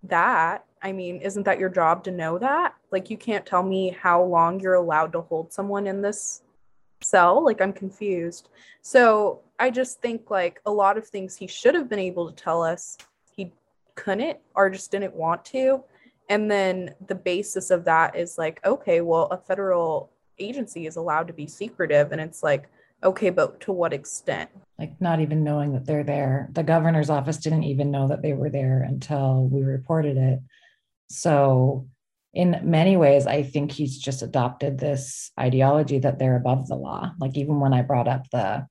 [0.04, 2.74] that I mean, isn't that your job to know that?
[2.90, 6.42] Like, you can't tell me how long you're allowed to hold someone in this
[7.02, 7.44] cell.
[7.44, 8.48] Like, I'm confused.
[8.80, 12.34] So, I just think like a lot of things he should have been able to
[12.34, 12.98] tell us,
[13.30, 13.52] he
[13.94, 15.84] couldn't or just didn't want to.
[16.28, 21.28] And then the basis of that is like, okay, well, a federal agency is allowed
[21.28, 22.10] to be secretive.
[22.10, 22.68] And it's like,
[23.04, 24.50] okay, but to what extent?
[24.78, 26.48] Like, not even knowing that they're there.
[26.52, 30.40] The governor's office didn't even know that they were there until we reported it.
[31.12, 31.88] So
[32.34, 37.12] in many ways, I think he's just adopted this ideology that they're above the law.
[37.20, 38.66] Like even when I brought up the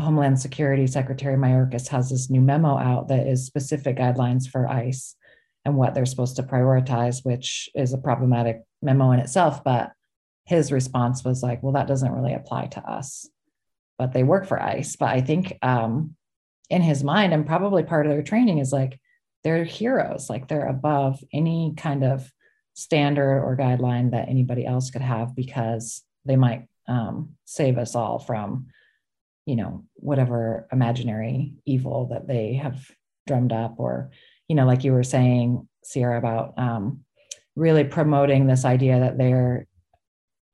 [0.00, 5.14] Homeland Security Secretary Mayorkas has this new memo out that is specific guidelines for ICE
[5.64, 9.62] and what they're supposed to prioritize, which is a problematic memo in itself.
[9.62, 9.92] But
[10.46, 13.28] his response was like, well, that doesn't really apply to us,
[13.98, 14.96] but they work for ICE.
[14.96, 16.16] But I think um,
[16.70, 18.98] in his mind, and probably part of their training is like,
[19.44, 22.30] they're heroes, like they're above any kind of
[22.74, 28.18] standard or guideline that anybody else could have because they might um, save us all
[28.18, 28.66] from
[29.46, 32.90] you know whatever imaginary evil that they have
[33.26, 34.10] drummed up or
[34.48, 37.04] you know like you were saying sierra about um,
[37.56, 39.66] really promoting this idea that they're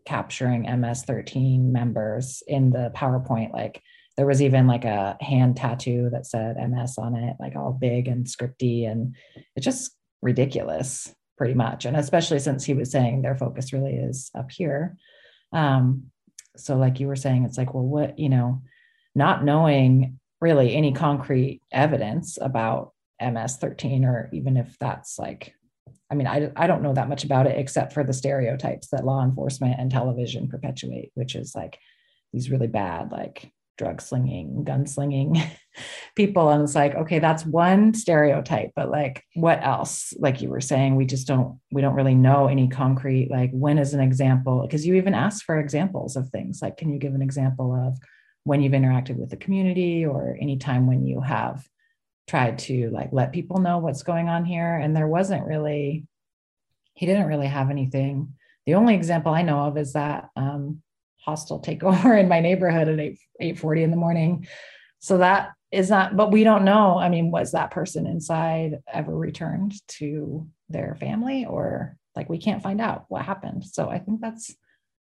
[0.07, 3.83] capturing ms13 members in the powerpoint like
[4.19, 8.07] there was even like a hand tattoo that said ms on it like all big
[8.07, 9.17] and scripty and
[9.57, 11.87] it's just ridiculous pretty much.
[11.87, 14.97] And especially since he was saying their focus really is up here.
[15.53, 16.11] Um,
[16.57, 18.63] so, like you were saying, it's like, well, what, you know,
[19.15, 25.55] not knowing really any concrete evidence about MS 13, or even if that's like,
[26.11, 29.05] I mean, I, I don't know that much about it except for the stereotypes that
[29.05, 31.79] law enforcement and television perpetuate, which is like
[32.33, 35.41] these really bad, like drug slinging, gun slinging
[36.17, 36.51] people.
[36.51, 40.13] And it's like, okay, that's one stereotype, but like what else?
[40.19, 43.79] Like you were saying, we just don't, we don't really know any concrete, like when
[43.79, 44.63] is an example?
[44.63, 46.61] Because you even asked for examples of things.
[46.61, 47.97] Like, can you give an example of
[48.45, 51.67] when you've interacted with the community or any time when you have
[52.27, 54.77] tried to like let people know what's going on here?
[54.77, 56.07] And there wasn't really,
[56.95, 58.35] he didn't really have anything.
[58.67, 60.83] The only example I know of is that um,
[61.25, 64.47] hostile takeover in my neighborhood at 8 8:40 in the morning.
[65.01, 66.99] So that is not but we don't know.
[66.99, 72.63] I mean, was that person inside ever returned to their family or like we can't
[72.63, 73.65] find out what happened.
[73.65, 74.55] So I think that's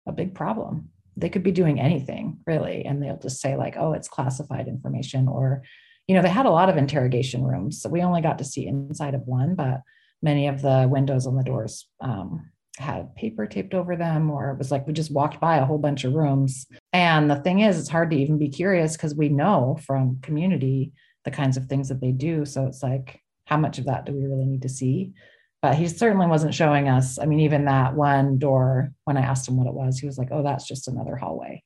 [0.08, 0.90] a big problem.
[1.16, 5.28] They could be doing anything really and they'll just say like, "Oh, it's classified information"
[5.28, 5.64] or
[6.08, 7.82] you know, they had a lot of interrogation rooms.
[7.82, 9.82] So we only got to see inside of one, but
[10.22, 14.58] many of the windows on the doors um, had paper taped over them or it
[14.58, 16.68] was like we just walked by a whole bunch of rooms.
[16.94, 20.94] And the thing is it's hard to even be curious because we know from community
[21.26, 22.46] the kinds of things that they do.
[22.46, 25.14] So it's like how much of that do we really need to see?
[25.62, 29.48] But he certainly wasn't showing us i mean even that one door when i asked
[29.50, 31.64] him what it was he was like oh that's just another hallway.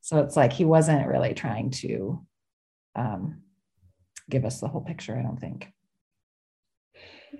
[0.00, 2.26] So it's like he wasn't really trying to
[2.94, 3.42] um,
[4.30, 5.68] give us the whole picture i don't think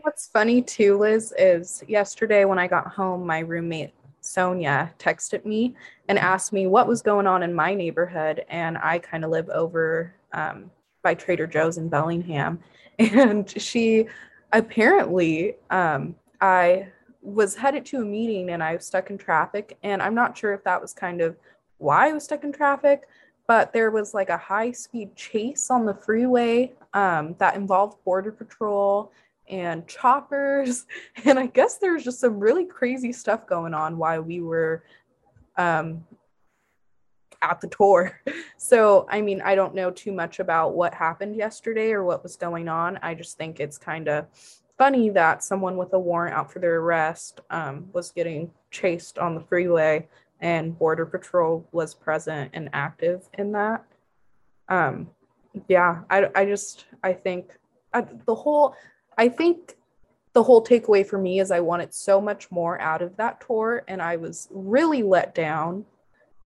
[0.03, 5.75] What's funny too, Liz, is yesterday when I got home, my roommate Sonia texted me
[6.09, 8.45] and asked me what was going on in my neighborhood.
[8.49, 10.71] And I kind of live over um,
[11.03, 12.61] by Trader Joe's in Bellingham.
[12.99, 14.07] And she
[14.53, 16.87] apparently, um, I
[17.23, 19.77] was headed to a meeting and I was stuck in traffic.
[19.83, 21.37] And I'm not sure if that was kind of
[21.79, 23.09] why I was stuck in traffic,
[23.49, 28.31] but there was like a high speed chase on the freeway um, that involved Border
[28.31, 29.11] Patrol
[29.49, 30.87] and choppers.
[31.25, 34.85] And I guess there's just some really crazy stuff going on while we were
[35.57, 36.05] um,
[37.43, 38.21] at the tour.
[38.57, 42.35] So, I mean, I don't know too much about what happened yesterday or what was
[42.35, 42.99] going on.
[43.03, 44.27] I just think it's kind of
[44.79, 49.35] funny that someone with a warrant out for their arrest um, was getting chased on
[49.35, 50.09] the freeway
[50.41, 53.85] and Border Patrol was present and active in that.
[54.69, 55.11] Um,
[55.69, 57.53] yeah, I, I just, I think
[57.93, 58.75] I, the whole,
[59.17, 59.77] I think
[60.33, 63.85] the whole takeaway for me is I wanted so much more out of that tour,
[63.89, 65.85] and I was really let down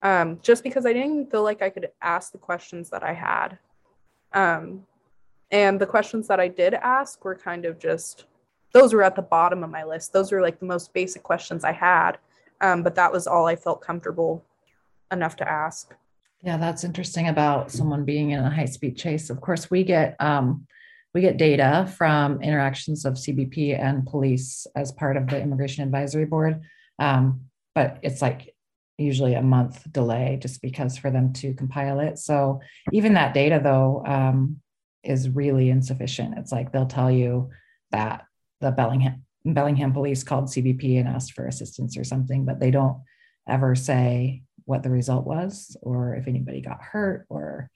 [0.01, 3.57] um, just because I didn't feel like I could ask the questions that I had.
[4.33, 4.85] Um,
[5.51, 8.25] and the questions that I did ask were kind of just,
[8.73, 10.11] those were at the bottom of my list.
[10.11, 12.17] Those were like the most basic questions I had.
[12.59, 14.43] Um, but that was all I felt comfortable
[15.11, 15.95] enough to ask.
[16.43, 19.29] Yeah, that's interesting about someone being in a high speed chase.
[19.29, 20.67] Of course, we get um,
[21.13, 26.25] we get data from interactions of CBP and police as part of the Immigration Advisory
[26.25, 26.61] Board,
[26.99, 27.41] um,
[27.73, 28.53] but it's like
[28.97, 32.17] usually a month delay just because for them to compile it.
[32.17, 34.59] So even that data though um,
[35.03, 36.37] is really insufficient.
[36.37, 37.49] It's like they'll tell you
[37.91, 38.23] that
[38.61, 42.97] the Bellingham Bellingham police called CBP and asked for assistance or something, but they don't
[43.47, 47.69] ever say what the result was or if anybody got hurt or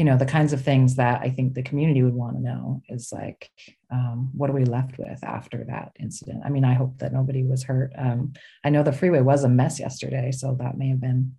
[0.00, 2.82] you know the kinds of things that i think the community would want to know
[2.88, 3.50] is like
[3.92, 6.42] um, what are we left with after that incident?
[6.44, 7.92] I mean i hope that nobody was hurt.
[7.96, 8.32] Um,
[8.64, 11.36] i know the freeway was a mess yesterday so that may have been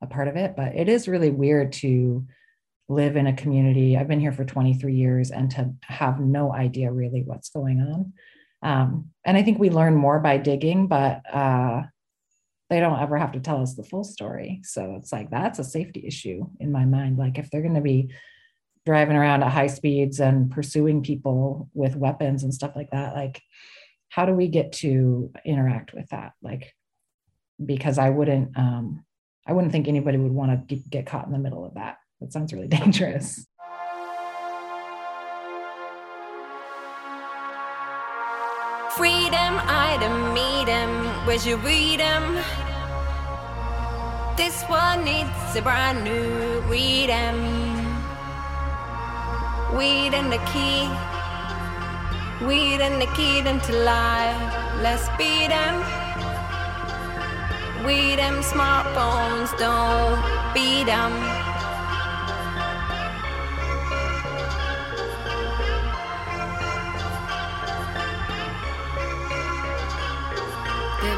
[0.00, 2.24] a part of it but it is really weird to
[2.88, 3.96] live in a community.
[3.96, 8.12] I've been here for 23 years and to have no idea really what's going on.
[8.62, 11.82] Um, and I think we learn more by digging, but uh,
[12.70, 14.60] they don't ever have to tell us the full story.
[14.64, 17.18] So it's like that's a safety issue in my mind.
[17.18, 18.10] Like if they're going to be
[18.86, 23.42] driving around at high speeds and pursuing people with weapons and stuff like that, like
[24.08, 26.32] how do we get to interact with that?
[26.42, 26.74] Like
[27.64, 29.04] because I wouldn't um,
[29.46, 31.98] I wouldn't think anybody would want to get caught in the middle of that.
[32.20, 33.46] That sounds really dangerous.
[38.96, 41.04] Freedom, item, meet him.
[41.26, 42.38] Where's your freedom?
[44.36, 47.10] This one needs a brand new read
[49.76, 50.86] Weed and the key.
[52.46, 54.54] Weed and the key into life.
[54.80, 55.74] Let's beat them.
[57.84, 60.22] We them smartphones, don't
[60.54, 61.43] beat them.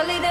[0.00, 0.28] actually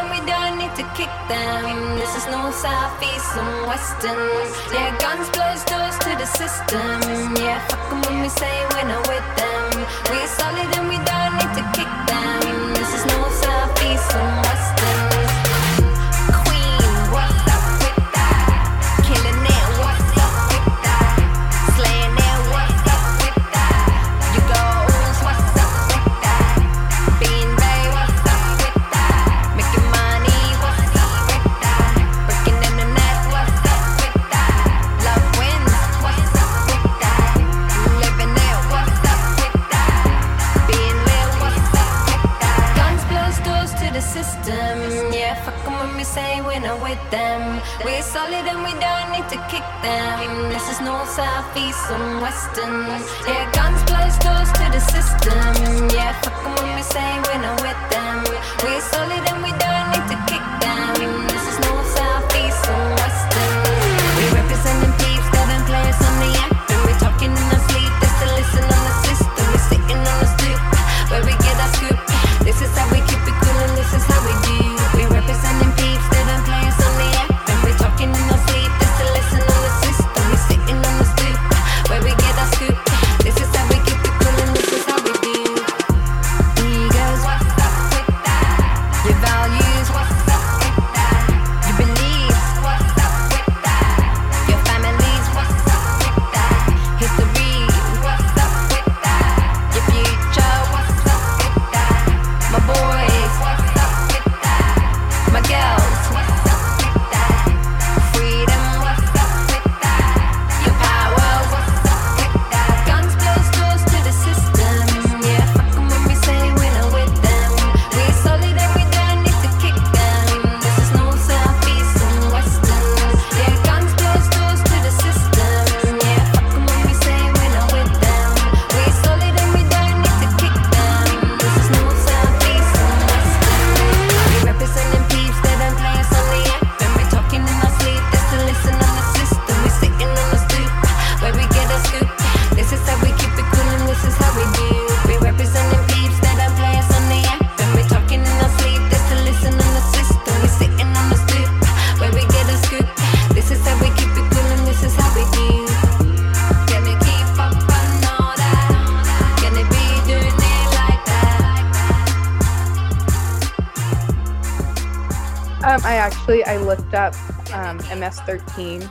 [167.07, 168.89] up um, MS-13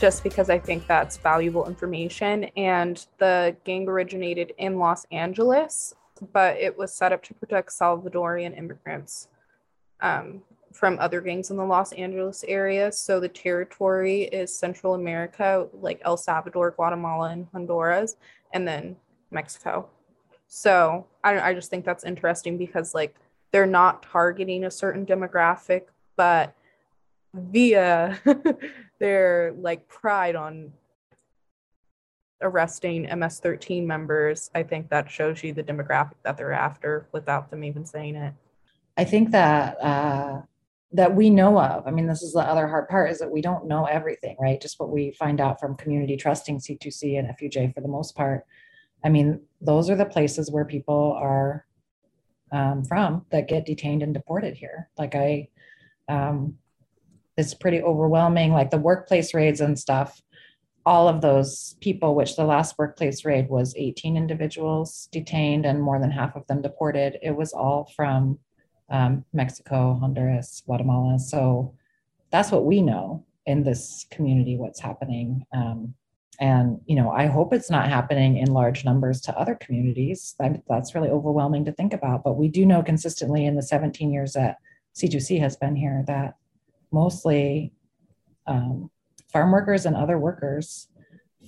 [0.00, 2.44] just because I think that's valuable information.
[2.56, 5.94] And the gang originated in Los Angeles,
[6.32, 9.28] but it was set up to protect Salvadorian immigrants
[10.00, 10.42] um,
[10.72, 12.90] from other gangs in the Los Angeles area.
[12.90, 18.16] So the territory is Central America, like El Salvador, Guatemala, and Honduras,
[18.52, 18.96] and then
[19.30, 19.88] Mexico.
[20.48, 23.14] So I, I just think that's interesting because like
[23.52, 25.82] they're not targeting a certain demographic
[26.16, 26.54] but
[27.34, 28.18] via
[29.00, 30.72] their like pride on
[32.42, 37.64] arresting MS-13 members, I think that shows you the demographic that they're after without them
[37.64, 38.34] even saying it.
[38.96, 40.42] I think that uh,
[40.92, 41.86] that we know of.
[41.86, 44.60] I mean, this is the other hard part is that we don't know everything, right?
[44.60, 48.44] Just what we find out from community trusting C2C and FUJ for the most part.
[49.04, 51.66] I mean, those are the places where people are
[52.52, 54.90] um, from that get detained and deported here.
[54.98, 55.48] Like I,
[56.08, 56.58] um,
[57.36, 58.52] it's pretty overwhelming.
[58.52, 60.20] Like the workplace raids and stuff.
[60.84, 66.00] All of those people, which the last workplace raid was 18 individuals detained and more
[66.00, 67.18] than half of them deported.
[67.22, 68.38] It was all from
[68.90, 71.18] um, Mexico, Honduras, Guatemala.
[71.20, 71.74] So
[72.30, 75.44] that's what we know in this community, what's happening.
[75.52, 75.94] Um,
[76.40, 80.34] and you know, I hope it's not happening in large numbers to other communities.
[80.68, 82.24] that's really overwhelming to think about.
[82.24, 84.56] But we do know consistently in the 17 years that
[84.96, 86.34] C2C has been here that
[86.92, 87.72] mostly
[88.46, 88.90] um,
[89.32, 90.88] farm workers and other workers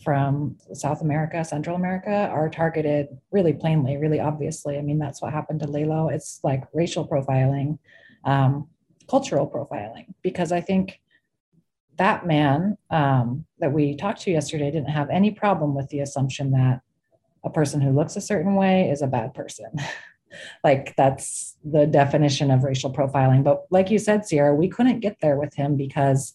[0.03, 4.77] from South America, Central America are targeted really plainly, really obviously.
[4.77, 6.09] I mean, that's what happened to Lalo.
[6.09, 7.79] It's like racial profiling,
[8.25, 8.69] um,
[9.09, 11.01] cultural profiling, because I think
[11.97, 16.51] that man um, that we talked to yesterday didn't have any problem with the assumption
[16.53, 16.81] that
[17.45, 19.71] a person who looks a certain way is a bad person.
[20.63, 23.45] like that's the definition of racial profiling.
[23.45, 26.35] But like you said, Sierra, we couldn't get there with him because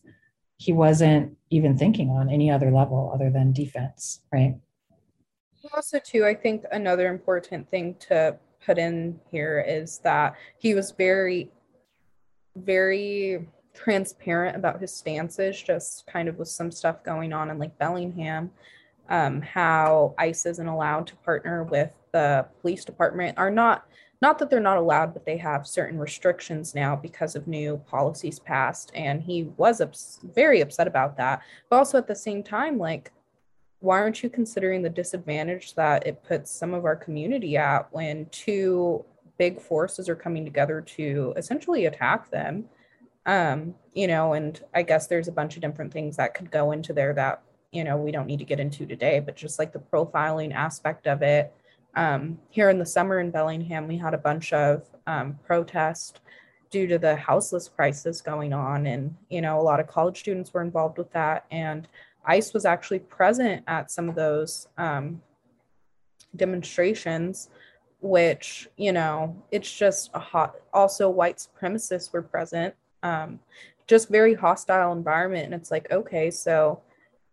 [0.58, 4.56] he wasn't even thinking on any other level other than defense, right?
[5.74, 10.92] Also, too, I think another important thing to put in here is that he was
[10.92, 11.50] very,
[12.56, 17.78] very transparent about his stances, just kind of with some stuff going on in like
[17.78, 18.52] Bellingham,
[19.10, 23.86] um, how ICE isn't allowed to partner with the police department, are not
[24.22, 28.40] not that they're not allowed, but they have certain restrictions now because of new policies
[28.40, 28.92] passed.
[28.94, 31.42] And he was ups- very upset about that.
[31.70, 33.12] But also at the same time, like,
[33.80, 38.26] why aren't you considering the disadvantage that it puts some of our community at when
[38.26, 39.06] two
[39.38, 42.66] big forces are coming together to essentially attack them?
[43.26, 46.74] Um, you know, and I guess there's a bunch of different things that could go
[46.74, 47.42] into there that,
[47.72, 51.08] you know, we don't need to get into today, but just like the profiling aspect
[51.08, 51.54] of it
[51.96, 56.20] um, here in the summer in Bellingham, we had a bunch of um, protests
[56.70, 58.86] due to the houseless crisis going on.
[58.86, 61.46] And, you know, a lot of college students were involved with that.
[61.52, 61.88] And
[62.26, 65.22] ICE was actually present at some of those um,
[66.36, 67.50] demonstrations,
[68.02, 72.76] which, you know, it's just a hot, also white supremacists were present.
[73.02, 73.40] Um,
[73.88, 75.46] just very hostile environment.
[75.46, 76.82] And it's like, okay, so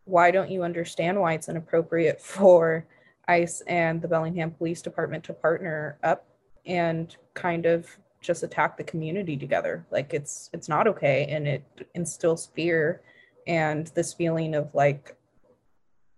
[0.06, 2.86] why don't you understand why it's inappropriate for
[3.28, 6.26] ICE and the Bellingham Police Department to partner up
[6.64, 7.86] and kind of
[8.20, 9.86] just attack the community together.
[9.90, 11.64] Like it's it's not okay and it
[11.94, 13.00] instills fear
[13.46, 15.16] and this feeling of like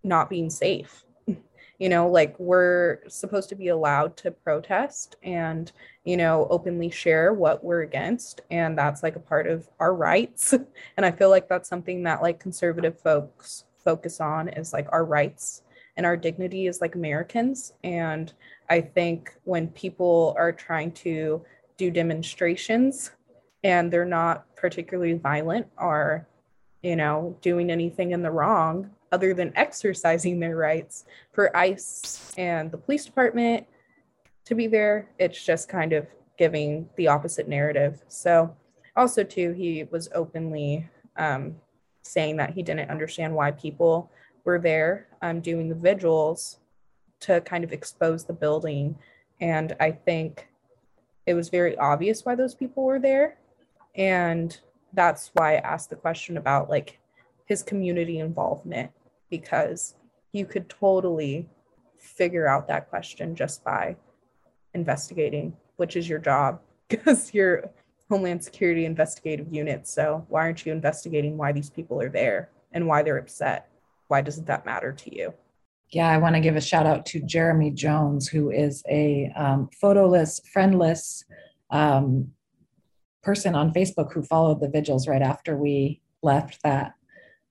[0.03, 1.05] not being safe.
[1.81, 5.71] You know, like we're supposed to be allowed to protest and,
[6.05, 8.41] you know, openly share what we're against.
[8.51, 10.53] And that's like a part of our rights.
[10.97, 15.05] and I feel like that's something that like conservative folks focus on is like our
[15.05, 15.63] rights
[15.99, 17.75] and our dignity as like Americans.
[17.83, 18.33] And
[18.71, 21.45] I think when people are trying to
[21.77, 23.11] do demonstrations
[23.65, 26.27] and they're not particularly violent or,
[26.83, 32.71] you know, doing anything in the wrong other than exercising their rights for ICE and
[32.71, 33.67] the police department
[34.45, 36.07] to be there, it's just kind of
[36.39, 38.03] giving the opposite narrative.
[38.09, 38.57] So,
[38.97, 41.57] also, too, he was openly um,
[42.03, 44.11] saying that he didn't understand why people
[44.49, 46.59] were there um, doing the vigils
[47.21, 48.97] to kind of expose the building.
[49.43, 50.49] And I think
[51.27, 53.37] it was very obvious why those people were there.
[53.95, 54.59] And
[54.95, 56.99] that's why I asked the question about like
[57.45, 58.91] his community involvement,
[59.29, 59.97] because
[60.33, 61.47] you could totally
[61.99, 63.97] figure out that question just by
[64.73, 67.69] investigating, which is your job because you're
[68.09, 69.87] Homeland Security investigative unit.
[69.87, 73.68] So why aren't you investigating why these people are there and why they're upset?
[74.09, 75.35] Why doesn't that matter to you?
[75.91, 79.71] Yeah, I want to give a shout out to Jeremy Jones, who is a um,
[79.83, 81.25] photoless, friendless
[81.71, 82.33] um,
[83.23, 86.95] person on Facebook who followed the vigils right after we left that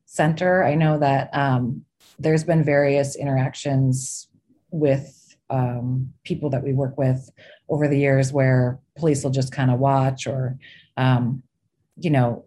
[0.05, 0.63] center.
[0.63, 1.85] I know that um,
[2.19, 4.27] there's been various interactions
[4.69, 7.29] with um, people that we work with
[7.69, 10.57] over the years where police will just kind of watch or,
[10.97, 11.41] um,
[11.97, 12.45] you know,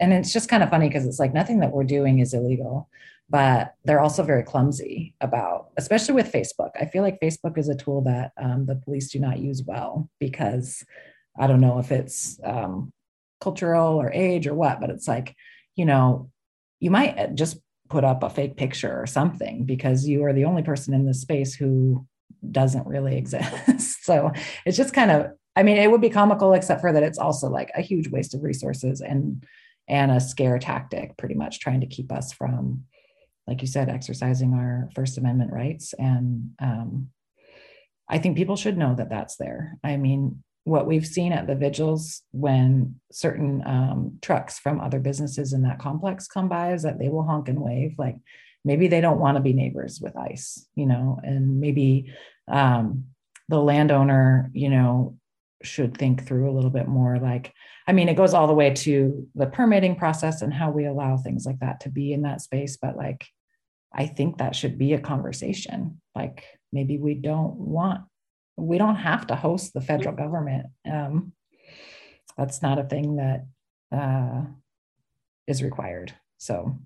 [0.00, 2.88] and it's just kind of funny because it's like nothing that we're doing is illegal
[3.30, 7.76] but they're also very clumsy about especially with facebook i feel like facebook is a
[7.76, 10.84] tool that um, the police do not use well because
[11.38, 12.92] i don't know if it's um,
[13.44, 15.36] cultural or age or what, but it's like,
[15.76, 16.30] you know,
[16.80, 17.58] you might just
[17.90, 21.20] put up a fake picture or something because you are the only person in this
[21.20, 22.06] space who
[22.50, 24.04] doesn't really exist.
[24.04, 24.32] so
[24.64, 27.48] it's just kind of, I mean, it would be comical, except for that it's also
[27.48, 29.44] like a huge waste of resources and
[29.88, 32.84] and a scare tactic, pretty much trying to keep us from,
[33.46, 35.94] like you said, exercising our First Amendment rights.
[35.98, 37.08] And um,
[38.08, 39.78] I think people should know that that's there.
[39.84, 45.52] I mean, what we've seen at the vigils when certain um, trucks from other businesses
[45.52, 48.16] in that complex come by is that they will honk and wave like
[48.64, 52.12] maybe they don't want to be neighbors with ice you know and maybe
[52.48, 53.04] um,
[53.50, 55.18] the landowner you know
[55.64, 57.52] should think through a little bit more like
[57.86, 61.16] i mean it goes all the way to the permitting process and how we allow
[61.16, 63.26] things like that to be in that space but like
[63.92, 68.02] i think that should be a conversation like maybe we don't want
[68.56, 70.66] we don't have to host the federal government.
[70.90, 71.32] Um,
[72.36, 73.46] that's not a thing that
[73.92, 74.42] uh,
[75.46, 76.14] is required.
[76.38, 76.78] So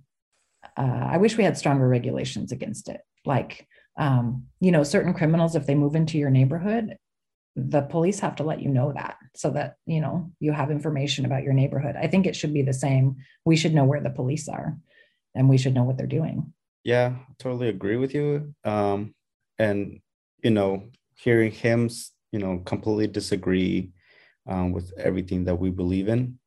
[0.77, 3.01] uh, I wish we had stronger regulations against it.
[3.25, 3.67] Like,
[3.99, 6.97] um, you know, certain criminals, if they move into your neighborhood,
[7.59, 11.25] the police have to let you know that so that, you know, you have information
[11.25, 11.97] about your neighborhood.
[11.97, 13.17] I think it should be the same.
[13.45, 14.77] We should know where the police are
[15.35, 16.53] and we should know what they're doing.
[16.85, 18.55] Yeah, totally agree with you.
[18.65, 19.15] Um,
[19.59, 20.01] and,
[20.43, 20.85] you know,
[21.17, 21.91] hearing him,
[22.31, 23.91] you know, completely disagree
[24.47, 26.39] um, with everything that we believe in.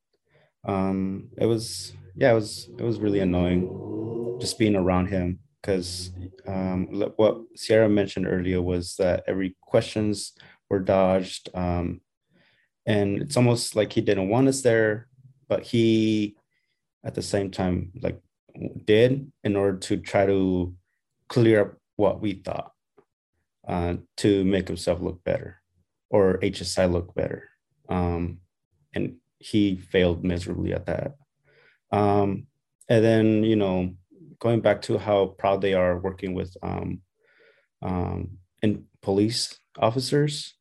[0.66, 6.12] Um, it was, yeah, it was, it was really annoying just being around him because
[6.48, 6.88] um,
[7.18, 10.34] what Sierra mentioned earlier was that every questions
[10.72, 12.00] were dodged, um,
[12.86, 15.08] and it's almost like he didn't want us there,
[15.50, 16.38] but he,
[17.04, 18.20] at the same time, like
[18.86, 20.74] did in order to try to
[21.28, 22.72] clear up what we thought
[23.68, 25.62] uh, to make himself look better
[26.10, 27.50] or HSI look better.
[27.90, 28.40] Um,
[28.94, 31.16] and he failed miserably at that.
[31.92, 32.48] Um,
[32.88, 33.96] and then, you know,
[34.40, 37.02] going back to how proud they are working with um,
[37.82, 40.56] um, in police officers.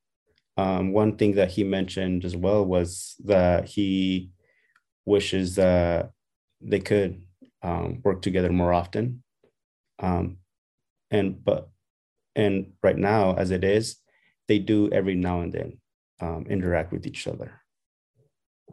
[0.60, 4.30] Um, one thing that he mentioned as well was that he
[5.06, 6.10] wishes that
[6.60, 7.22] they could
[7.62, 9.22] um, work together more often.
[10.00, 10.36] Um,
[11.10, 11.70] and but
[12.36, 13.96] and right now, as it is,
[14.48, 15.78] they do every now and then
[16.20, 17.62] um, interact with each other.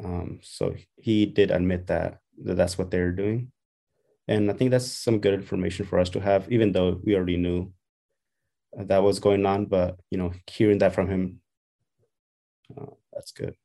[0.04, 3.52] Um, so he did admit that, that that's what they're doing.
[4.28, 7.38] And I think that's some good information for us to have, even though we already
[7.38, 7.72] knew
[8.76, 9.68] that was going on.
[9.68, 11.40] But you know, hearing that from him,
[13.14, 13.56] that's good.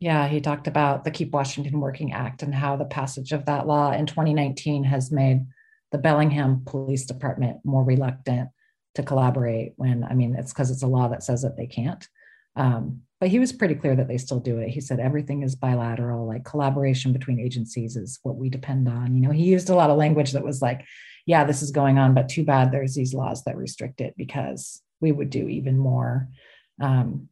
[0.00, 3.68] Yeah, he talked about the Keep Washington Working Act and how the passage of that
[3.68, 5.46] law in 2019 has made
[5.92, 8.48] the Bellingham Police Department more reluctant
[8.94, 12.08] to collaborate when i mean it's because it's a law that says that they can't.
[12.56, 14.68] Um, but he was pretty clear that they still do it.
[14.68, 19.14] He said everything is bilateral like collaboration between agencies is what we depend on.
[19.14, 20.84] You know he used a lot of language that was like
[21.24, 24.82] yeah this is going on but too bad there's these laws that restrict it because
[25.00, 26.28] we would do even more.
[26.80, 27.28] Um,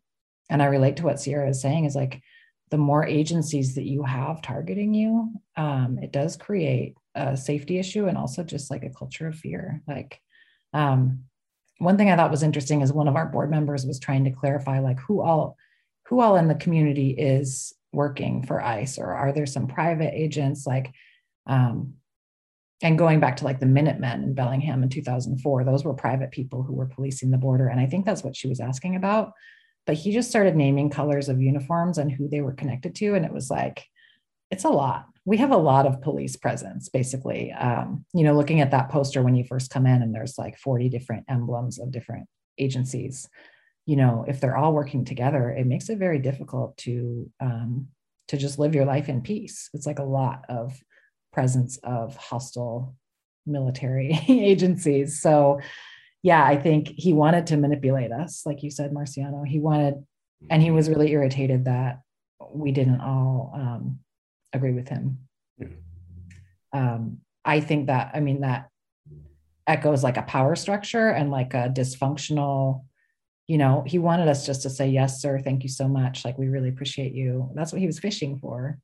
[0.50, 2.20] and i relate to what sierra is saying is like
[2.70, 8.06] the more agencies that you have targeting you um, it does create a safety issue
[8.06, 10.20] and also just like a culture of fear like
[10.72, 11.24] um,
[11.78, 14.30] one thing I thought was interesting is one of our board members was trying to
[14.30, 15.56] clarify like who all
[16.06, 20.66] who all in the community is working for ICE or are there some private agents
[20.66, 20.92] like
[21.46, 21.94] um,
[22.82, 26.62] and going back to like the Minutemen in Bellingham in 2004, those were private people
[26.62, 27.68] who were policing the border.
[27.68, 29.32] And I think that's what she was asking about.
[29.86, 33.14] But he just started naming colors of uniforms and who they were connected to.
[33.14, 33.84] And it was like,
[34.50, 35.06] it's a lot.
[35.24, 37.52] We have a lot of police presence, basically.
[37.52, 40.58] Um, you know, looking at that poster when you first come in, and there's like
[40.58, 42.26] 40 different emblems of different
[42.58, 43.28] agencies.
[43.86, 47.88] You know, if they're all working together, it makes it very difficult to um,
[48.28, 49.70] to just live your life in peace.
[49.74, 50.80] It's like a lot of
[51.32, 52.94] presence of hostile
[53.46, 55.20] military agencies.
[55.20, 55.60] So,
[56.22, 59.46] yeah, I think he wanted to manipulate us, like you said, Marciano.
[59.46, 60.04] He wanted,
[60.50, 62.00] and he was really irritated that
[62.52, 64.00] we didn't all um,
[64.52, 65.18] agree with him.
[65.58, 65.68] Yeah.
[66.72, 68.68] Um, I think that, I mean, that
[69.66, 72.84] echoes like a power structure and like a dysfunctional,
[73.46, 76.24] you know, he wanted us just to say, yes, sir, thank you so much.
[76.24, 77.50] Like, we really appreciate you.
[77.54, 78.78] That's what he was fishing for.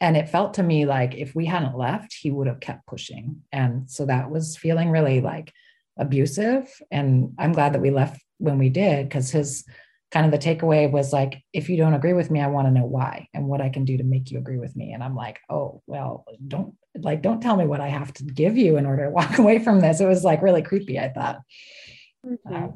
[0.00, 3.42] And it felt to me like if we hadn't left, he would have kept pushing.
[3.52, 5.52] And so that was feeling really like
[6.00, 6.68] abusive.
[6.90, 9.64] And I'm glad that we left when we did because his
[10.10, 12.72] kind of the takeaway was like, if you don't agree with me, I want to
[12.72, 14.92] know why and what I can do to make you agree with me.
[14.92, 18.56] And I'm like, oh, well, don't like, don't tell me what I have to give
[18.56, 20.00] you in order to walk away from this.
[20.00, 21.40] It was like really creepy, I thought.
[22.26, 22.54] Mm-hmm.
[22.54, 22.68] Uh,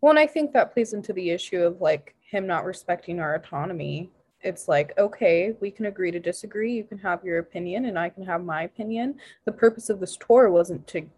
[0.00, 3.36] well, and I think that plays into the issue of like him not respecting our
[3.36, 4.10] autonomy
[4.44, 6.74] it's like, okay, we can agree to disagree.
[6.74, 9.16] You can have your opinion and I can have my opinion.
[9.46, 11.08] The purpose of this tour wasn't to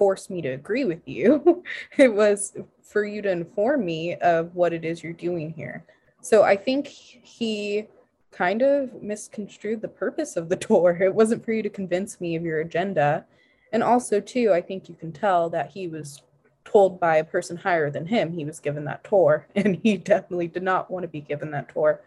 [0.00, 1.62] force me to agree with you,
[1.98, 5.84] it was for you to inform me of what it is you're doing here.
[6.22, 7.86] So I think he
[8.30, 10.96] kind of misconstrued the purpose of the tour.
[10.98, 13.26] It wasn't for you to convince me of your agenda.
[13.74, 16.22] And also, too, I think you can tell that he was
[16.64, 20.48] told by a person higher than him he was given that tour, and he definitely
[20.48, 22.00] did not want to be given that tour.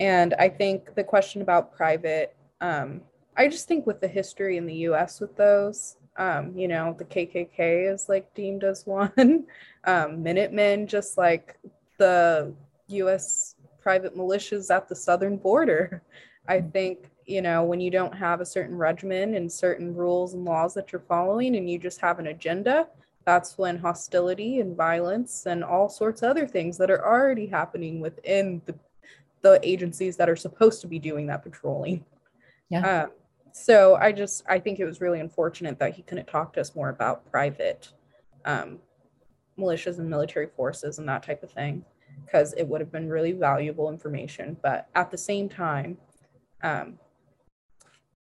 [0.00, 3.02] And I think the question about private, um,
[3.36, 7.04] I just think with the history in the US with those, um, you know, the
[7.04, 9.46] KKK is like deemed as one,
[9.84, 11.56] um, Minutemen, just like
[11.98, 12.52] the
[12.88, 16.02] US private militias at the southern border.
[16.48, 20.44] I think, you know, when you don't have a certain regimen and certain rules and
[20.44, 22.88] laws that you're following and you just have an agenda,
[23.24, 28.00] that's when hostility and violence and all sorts of other things that are already happening
[28.00, 28.74] within the,
[29.42, 32.04] the agencies that are supposed to be doing that patrolling.
[32.68, 33.04] Yeah.
[33.04, 33.10] Um,
[33.52, 36.74] so I just I think it was really unfortunate that he couldn't talk to us
[36.74, 37.92] more about private
[38.44, 38.78] um,
[39.58, 41.84] militias and military forces and that type of thing
[42.24, 44.56] because it would have been really valuable information.
[44.62, 45.98] But at the same time,
[46.62, 46.98] um,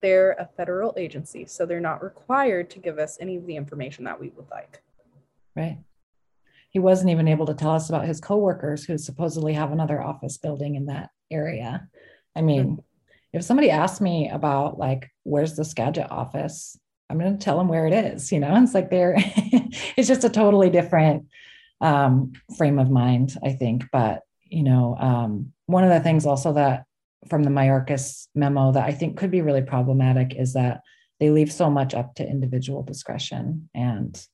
[0.02, 4.04] they're a federal agency, so they're not required to give us any of the information
[4.06, 4.82] that we would like.
[5.56, 5.80] Right.
[6.70, 10.38] He wasn't even able to tell us about his coworkers who supposedly have another office
[10.38, 11.88] building in that area.
[12.36, 12.80] I mean, mm-hmm.
[13.38, 16.78] If somebody asks me about like where's the Skagit office,
[17.10, 18.32] I'm going to tell them where it is.
[18.32, 21.28] You know, it's like they're it's just a totally different
[21.82, 23.86] um, frame of mind, I think.
[23.92, 26.86] But you know, um, one of the things also that
[27.28, 30.82] from the Mayorkas memo that I think could be really problematic is that
[31.20, 34.28] they leave so much up to individual discretion and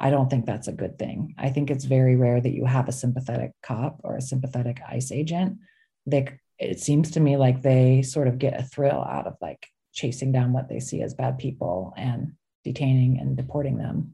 [0.00, 1.34] I don't think that's a good thing.
[1.38, 5.10] I think it's very rare that you have a sympathetic cop or a sympathetic ICE
[5.10, 5.58] agent.
[6.06, 9.66] They, it seems to me like they sort of get a thrill out of like
[9.92, 12.32] chasing down what they see as bad people and
[12.64, 14.12] detaining and deporting them.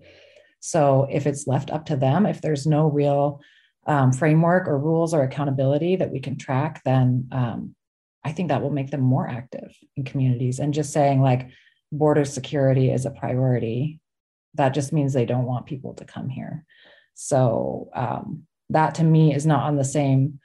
[0.60, 3.40] So if it's left up to them, if there's no real
[3.86, 7.74] um, framework or rules or accountability that we can track, then um,
[8.24, 10.58] I think that will make them more active in communities.
[10.58, 11.50] And just saying like
[11.92, 14.00] border security is a priority
[14.54, 16.64] that just means they don't want people to come here.
[17.14, 20.40] So um, that to me is not on the same,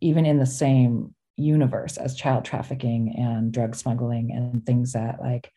[0.00, 5.50] even in the same universe as child trafficking and drug smuggling and things that like,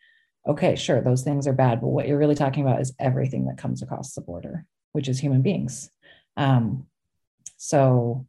[0.46, 3.58] okay, sure, those things are bad, but what you're really talking about is everything that
[3.58, 5.90] comes across the border, which is human beings.
[6.36, 6.86] Um,
[7.56, 8.26] so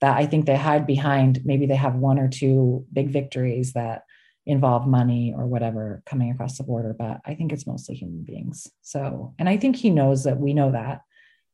[0.00, 4.04] that I think they hide behind maybe they have one or two big victories that
[4.44, 8.68] involve money or whatever coming across the border, but I think it's mostly human beings.
[8.82, 11.02] So, and I think he knows that we know that.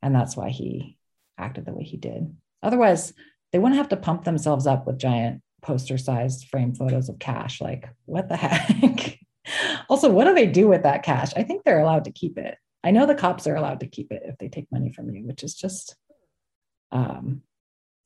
[0.00, 0.96] And that's why he
[1.36, 2.34] acted the way he did.
[2.62, 3.12] Otherwise,
[3.52, 7.60] they wouldn't have to pump themselves up with giant poster sized frame photos of cash.
[7.60, 9.18] Like, what the heck?
[9.88, 11.32] also, what do they do with that cash?
[11.36, 12.56] I think they're allowed to keep it.
[12.84, 15.26] I know the cops are allowed to keep it if they take money from you,
[15.26, 15.96] which is just,
[16.92, 17.42] um,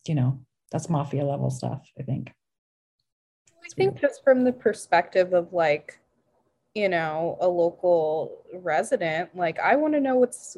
[0.07, 0.40] you know,
[0.70, 2.32] that's mafia level stuff, I think.
[3.64, 6.01] I think just from the perspective of like,
[6.74, 10.57] you know, a local resident, like I want to know what's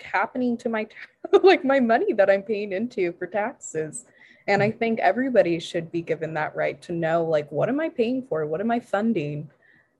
[0.00, 0.86] happening to my
[1.42, 4.04] like my money that I'm paying into for taxes.
[4.46, 7.88] And I think everybody should be given that right to know like what am I
[7.88, 8.44] paying for?
[8.46, 9.50] What am I funding?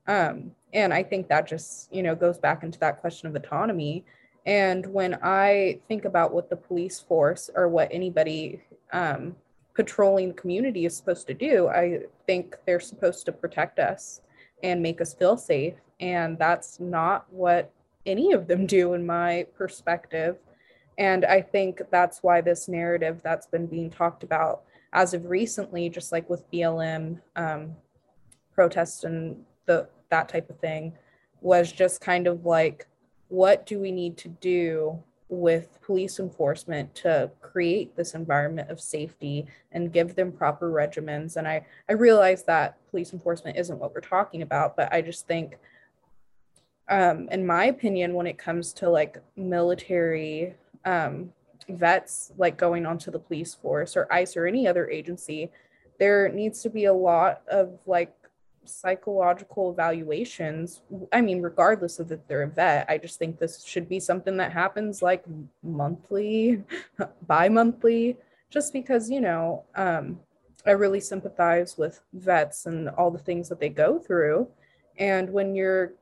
[0.07, 4.05] Um, and I think that just, you know, goes back into that question of autonomy.
[4.45, 8.61] And when I think about what the police force or what anybody
[8.93, 9.35] um,
[9.75, 11.67] patrolling the community is supposed to do.
[11.67, 14.21] I think they're supposed to protect us
[14.63, 15.75] and make us feel safe.
[15.99, 17.71] And that's not what
[18.05, 20.37] any of them do, in my perspective.
[20.97, 25.89] And I think that's why this narrative that's been being talked about as of recently,
[25.89, 27.75] just like with BLM um,
[28.53, 30.93] protests and the that type of thing,
[31.41, 32.87] was just kind of like,
[33.27, 39.45] what do we need to do with police enforcement to create this environment of safety
[39.71, 41.35] and give them proper regimens?
[41.35, 45.27] And i i realize that police enforcement isn't what we're talking about but i just
[45.27, 45.57] think
[46.89, 51.31] um in my opinion when it comes to like military um
[51.69, 55.51] vets like going onto the police force or ice or any other agency
[55.99, 58.13] there needs to be a lot of like
[58.63, 60.81] psychological evaluations
[61.13, 64.37] i mean regardless of if they're a vet i just think this should be something
[64.37, 65.23] that happens like
[65.63, 66.63] monthly
[67.27, 68.17] bi-monthly
[68.49, 70.19] just because you know um,
[70.65, 74.47] i really sympathize with vets and all the things that they go through.
[74.97, 75.93] And when you're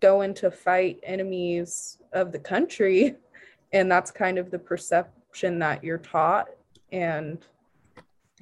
[0.00, 3.16] going to fight enemies of the country
[3.72, 6.48] and that's kind of the perception that you're taught
[6.92, 7.38] and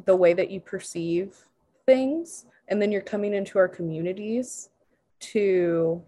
[0.05, 1.37] the way that you perceive
[1.85, 2.47] things.
[2.69, 4.71] And then you're coming into our communities
[5.19, 6.03] to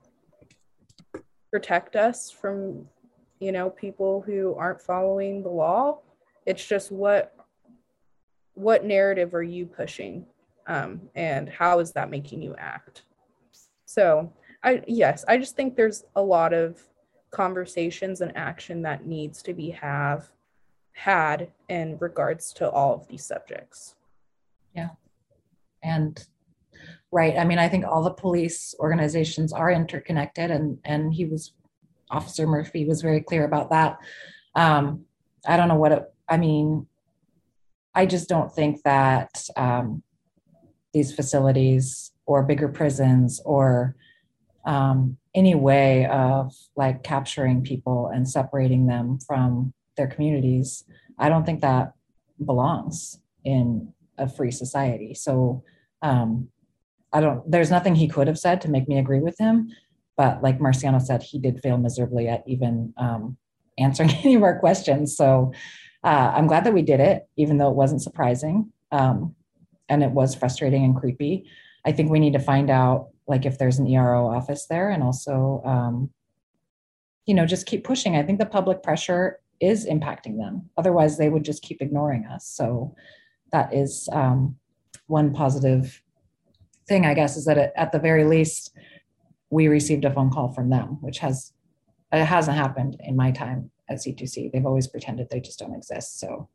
[1.51, 2.87] protect us from
[3.41, 6.01] you know people who aren't following the law.
[6.47, 7.35] It's just what
[8.55, 10.27] what narrative are you pushing?
[10.67, 13.03] Um, and how is that making you act?
[13.85, 16.83] So i yes i just think there's a lot of
[17.31, 20.31] conversations and action that needs to be have
[20.93, 23.95] had in regards to all of these subjects.
[24.75, 24.91] Yeah.
[25.83, 26.27] And
[27.11, 31.53] right i mean i think all the police organizations are interconnected and and he was
[32.11, 33.99] officer murphy was very clear about that.
[34.55, 35.05] Um
[35.47, 36.87] i don't know what it i mean
[37.95, 40.03] i just don't think that um
[40.93, 43.95] these facilities or bigger prisons or
[44.69, 50.85] um, any way of like capturing people and separating them from their communities
[51.19, 51.93] i don't think that
[52.45, 55.63] belongs in a free society so
[56.03, 56.49] um,
[57.13, 59.71] I don't, there's nothing he could have said to make me agree with him.
[60.17, 63.37] But like Marciano said, he did fail miserably at even um,
[63.79, 65.17] answering any of our questions.
[65.17, 65.53] So
[66.05, 68.73] uh, I'm glad that we did it, even though it wasn't surprising.
[68.93, 69.35] Um,
[69.89, 71.45] and it was frustrating and creepy.
[71.85, 75.03] I think we need to find out like if there's an ERO office there and
[75.03, 76.11] also, um,
[77.27, 78.17] you know, just keep pushing.
[78.17, 80.71] I think the public pressure is impacting them.
[80.77, 82.47] Otherwise, they would just keep ignoring us.
[82.47, 82.95] So
[83.53, 84.57] that is um,
[85.07, 86.03] one positive
[86.89, 88.73] thing, I guess, is that it, at the very least,
[89.51, 91.53] we received a phone call from them, which has
[92.13, 94.51] it hasn't happened in my time at C2C.
[94.51, 96.19] They've always pretended they just don't exist.
[96.19, 96.49] So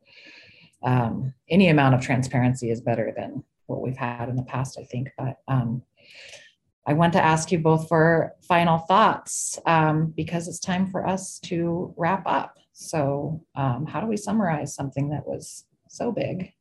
[0.83, 4.83] um, any amount of transparency is better than what we've had in the past, I
[4.83, 5.09] think.
[5.17, 5.83] But um,
[6.85, 11.39] I want to ask you both for final thoughts um, because it's time for us
[11.39, 12.57] to wrap up.
[12.73, 16.51] So, um, how do we summarize something that was so big?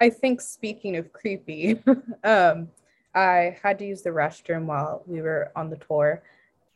[0.00, 1.80] I think speaking of creepy,
[2.24, 2.68] um,
[3.14, 6.22] I had to use the restroom while we were on the tour.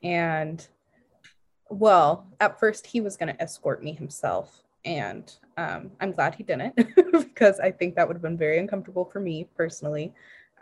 [0.03, 0.67] And
[1.69, 4.63] well, at first he was going to escort me himself.
[4.85, 6.77] And um, I'm glad he didn't
[7.13, 10.13] because I think that would have been very uncomfortable for me personally.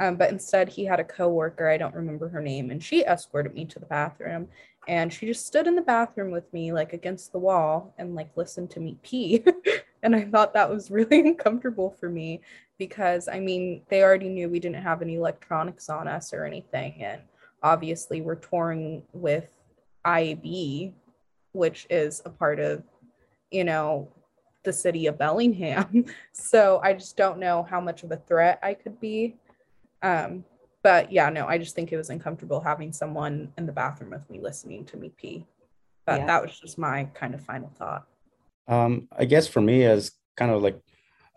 [0.00, 3.54] Um, but instead, he had a coworker, I don't remember her name, and she escorted
[3.54, 4.48] me to the bathroom.
[4.88, 8.36] And she just stood in the bathroom with me, like against the wall, and like
[8.36, 9.44] listened to me pee.
[10.02, 12.40] and I thought that was really uncomfortable for me
[12.78, 17.04] because I mean, they already knew we didn't have any electronics on us or anything.
[17.04, 17.20] And
[17.62, 19.52] obviously, we're touring with
[20.04, 20.92] IAB,
[21.52, 22.82] which is a part of,
[23.52, 24.08] you know,
[24.64, 26.06] the city of Bellingham.
[26.32, 29.36] so I just don't know how much of a threat I could be.
[30.02, 30.44] Um,
[30.82, 34.28] but yeah, no, I just think it was uncomfortable having someone in the bathroom with
[34.28, 35.46] me listening to me pee.
[36.04, 36.26] But yeah.
[36.26, 38.06] that was just my kind of final thought.
[38.66, 40.80] Um, I guess for me, as kind of like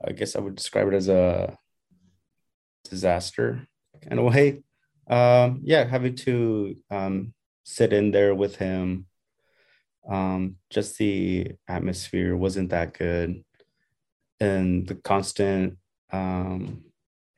[0.03, 1.57] I guess I would describe it as a
[2.89, 3.67] disaster
[4.09, 4.63] in a way.
[5.07, 9.05] Um, yeah, having to um, sit in there with him.
[10.07, 13.43] Um, just the atmosphere wasn't that good,
[14.39, 15.77] and the constant
[16.11, 16.83] um,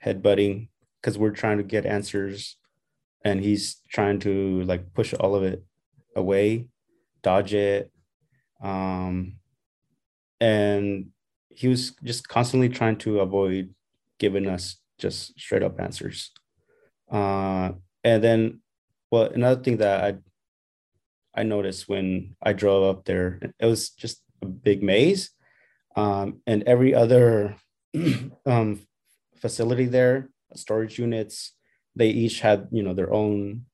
[0.03, 0.67] headbutting
[1.01, 2.57] because we're trying to get answers,
[3.23, 5.63] and he's trying to like push all of it
[6.15, 6.67] away,
[7.21, 7.91] dodge it,
[8.61, 9.37] um,
[10.39, 11.07] and
[11.49, 13.73] he was just constantly trying to avoid
[14.19, 16.31] giving us just straight up answers.
[17.11, 17.71] Uh,
[18.03, 18.61] and then,
[19.11, 20.17] well, another thing that I
[21.39, 25.29] I noticed when I drove up there, it was just a big maze,
[25.95, 27.55] um, and every other
[28.45, 28.81] um,
[29.35, 31.53] facility there, storage units,
[31.95, 33.65] they each had you know their own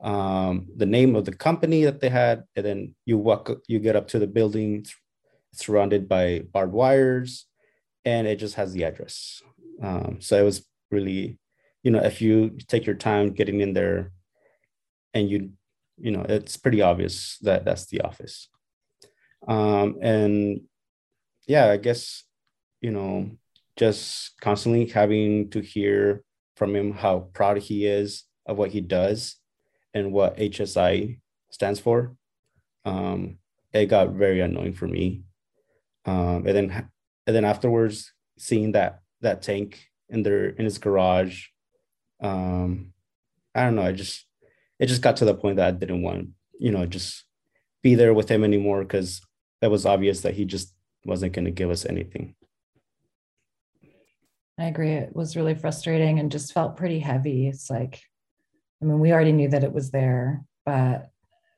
[0.00, 3.96] um, the name of the company that they had, and then you walk, you get
[3.96, 4.86] up to the building
[5.52, 7.46] surrounded by barbed wires,
[8.04, 9.42] and it just has the address.
[9.82, 11.38] Um, so it was really,
[11.82, 14.12] you know, if you take your time getting in there,
[15.14, 15.52] and you,
[15.96, 18.48] you know, it's pretty obvious that that's the office.
[19.48, 20.60] Um, and
[21.46, 22.22] yeah, I guess,
[22.80, 23.30] you know,
[23.78, 26.22] just constantly having to hear
[26.56, 29.36] from him how proud he is of what he does
[29.94, 31.20] and what HSI
[31.50, 32.14] stands for.
[32.84, 33.38] Um,
[33.72, 35.22] it got very annoying for me
[36.08, 36.88] um, and then
[37.26, 41.46] and then afterwards seeing that that tank in their in his garage
[42.22, 42.92] um
[43.54, 44.26] i don't know i just
[44.78, 47.24] it just got to the point that i didn't want you know just
[47.82, 49.20] be there with him anymore because
[49.60, 50.74] it was obvious that he just
[51.04, 52.34] wasn't going to give us anything
[54.58, 58.00] i agree it was really frustrating and just felt pretty heavy it's like
[58.82, 61.10] i mean we already knew that it was there but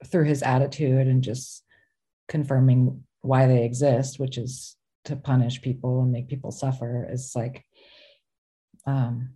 [0.06, 1.64] through his attitude and just
[2.28, 7.64] confirming why they exist, which is to punish people and make people suffer, is like,
[8.86, 9.30] um,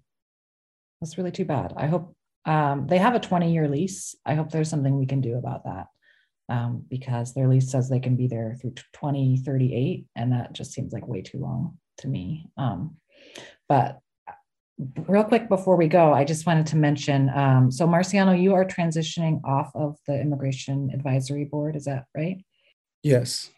[1.01, 1.75] That's really too bad.
[1.77, 4.15] I hope um, they have a 20 year lease.
[4.25, 5.87] I hope there's something we can do about that
[6.49, 10.07] um, because their lease says they can be there through 2038.
[10.17, 12.47] And that just seems like way too long to me.
[12.57, 12.97] Um,
[13.69, 13.99] but
[15.09, 18.65] real quick before we go, I just wanted to mention um, so, Marciano, you are
[18.65, 21.77] transitioning off of the Immigration Advisory Board.
[21.77, 22.45] Is that right?
[23.03, 23.51] Yes.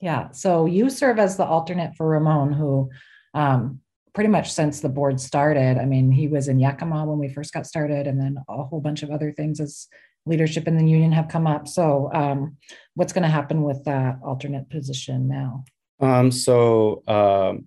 [0.00, 0.30] Yeah.
[0.32, 2.90] So you serve as the alternate for Ramon, who
[3.32, 3.80] um,
[4.14, 7.52] pretty much since the board started, I mean, he was in Yakima when we first
[7.52, 9.88] got started, and then a whole bunch of other things as
[10.26, 11.66] leadership in the union have come up.
[11.66, 12.56] So, um,
[12.94, 15.64] what's going to happen with that alternate position now?
[16.00, 17.66] Um, so, um,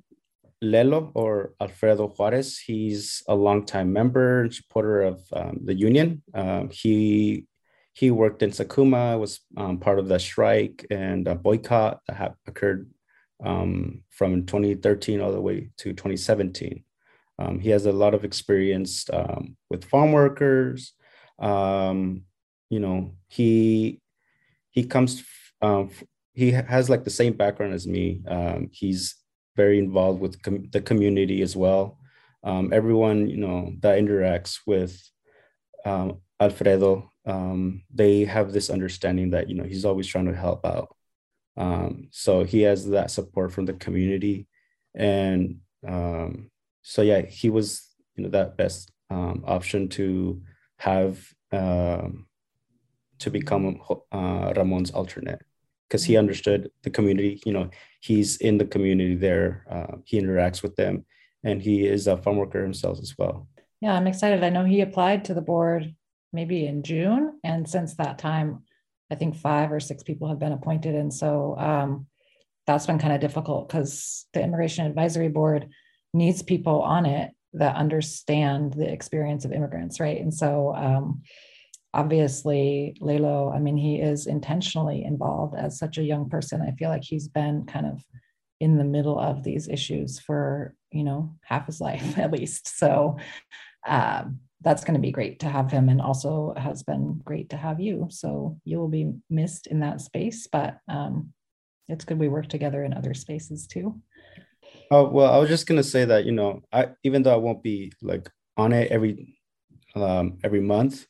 [0.63, 6.23] Lelo or Alfredo Juarez, he's a longtime member and supporter of um, the union.
[6.33, 7.45] Um, he
[7.93, 12.91] he worked in Sakuma, was um, part of the strike and boycott that ha- occurred
[13.43, 16.83] um, from 2013 all the way to 2017.
[17.39, 20.93] Um, he has a lot of experience um, with farm workers.
[22.69, 24.01] You know, he
[24.71, 25.23] he comes.
[26.33, 28.21] He has like the same background as me.
[28.71, 29.15] He's
[29.57, 31.97] very involved with com- the community as well.
[32.71, 34.93] everyone you know that interacts with
[36.39, 37.11] Alfredo,
[37.93, 40.95] they have this understanding that you know he's always trying to help out.
[41.57, 44.47] Um, so he has that support from the community,
[44.95, 46.51] and um,
[46.83, 47.67] so yeah, he was
[48.15, 50.41] you know that best um, option to
[50.77, 51.19] have
[51.51, 52.27] um,
[53.19, 53.81] to become
[54.11, 55.41] uh, Ramon's alternate
[55.87, 57.41] because he understood the community.
[57.45, 57.69] You know,
[57.99, 59.65] he's in the community there.
[59.69, 61.05] Uh, he interacts with them,
[61.43, 63.47] and he is a farm worker himself as well.
[63.81, 64.43] Yeah, I'm excited.
[64.43, 65.93] I know he applied to the board
[66.33, 68.63] maybe in June, and since that time,
[69.09, 70.95] I think five or six people have been appointed.
[70.95, 72.07] And so um,
[72.65, 75.69] that's been kind of difficult because the Immigration Advisory Board
[76.13, 80.19] needs people on it that understand the experience of immigrants, right?
[80.19, 81.21] And so um,
[81.93, 86.61] obviously, Lelo, I mean, he is intentionally involved as such a young person.
[86.61, 88.03] I feel like he's been kind of
[88.59, 92.77] in the middle of these issues for, you know, half his life at least.
[92.77, 93.17] So,
[93.87, 97.57] um, that's going to be great to have him and also has been great to
[97.57, 101.31] have you so you will be missed in that space but um,
[101.87, 103.99] it's good we work together in other spaces too
[104.91, 107.37] oh well i was just going to say that you know i even though i
[107.37, 109.37] won't be like on it every
[109.95, 111.05] um, every month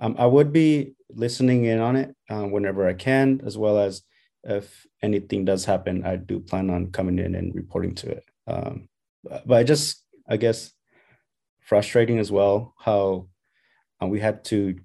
[0.00, 4.02] um, i would be listening in on it uh, whenever i can as well as
[4.44, 8.88] if anything does happen i do plan on coming in and reporting to it um,
[9.46, 10.72] but i just i guess
[11.60, 13.26] frustrating as well how
[14.02, 14.78] uh, we had to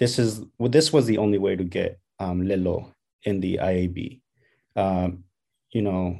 [0.00, 4.20] this is well, this was the only way to get um, Lelo in the IAB.
[4.74, 5.24] Um,
[5.70, 6.18] you know,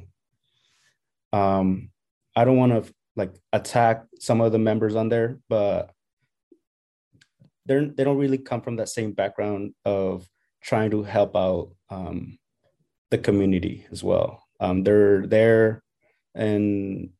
[1.32, 1.90] um,
[2.36, 5.92] I don't want to like attack some of the members on there, but
[7.66, 10.26] they're they don't really come from that same background of
[10.62, 12.38] trying to help out um,
[13.11, 14.42] the community as well.
[14.61, 15.82] Um, they're there
[16.34, 17.11] and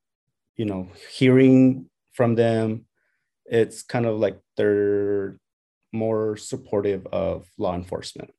[0.57, 2.84] you know hearing from them
[3.47, 5.38] it's kind of like they're
[5.93, 8.30] more supportive of law enforcement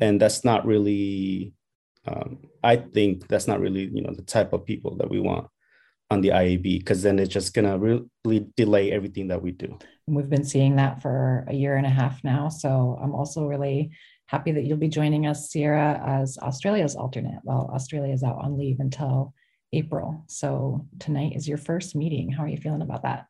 [0.00, 1.52] and that's not really
[2.06, 5.48] um, i think that's not really you know the type of people that we want
[6.10, 10.16] on the iab because then it's just gonna really delay everything that we do and
[10.16, 13.90] we've been seeing that for a year and a half now so i'm also really
[14.26, 18.58] happy that you'll be joining us sierra as australia's alternate while australia is out on
[18.58, 19.32] leave until
[19.72, 20.24] April.
[20.26, 22.30] So tonight is your first meeting.
[22.30, 23.26] How are you feeling about that?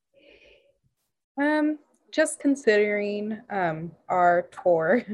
[1.40, 1.78] Um,
[2.12, 5.04] just considering um, our tour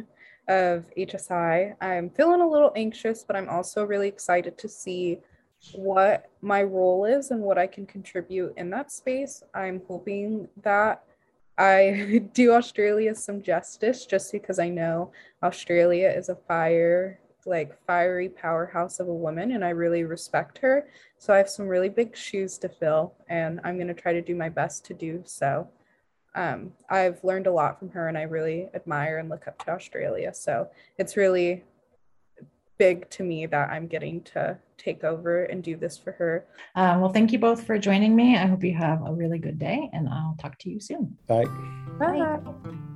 [0.48, 5.18] of HSI, I'm feeling a little anxious, but I'm also really excited to see
[5.74, 9.42] what my role is and what I can contribute in that space.
[9.54, 11.02] I'm hoping that
[11.58, 18.28] I do Australia some justice just because I know Australia is a fire like fiery
[18.28, 20.88] powerhouse of a woman and I really respect her.
[21.18, 24.20] So I have some really big shoes to fill and I'm going to try to
[24.20, 25.68] do my best to do so.
[26.34, 29.70] Um, I've learned a lot from her and I really admire and look up to
[29.70, 30.34] Australia.
[30.34, 31.64] So it's really
[32.78, 36.46] big to me that I'm getting to take over and do this for her.
[36.74, 38.36] Um, well, thank you both for joining me.
[38.36, 41.16] I hope you have a really good day and I'll talk to you soon.
[41.26, 41.44] Bye.
[41.98, 42.36] Bye.
[42.36, 42.95] Bye.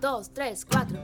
[0.00, 0.98] dos, tres, cuatro.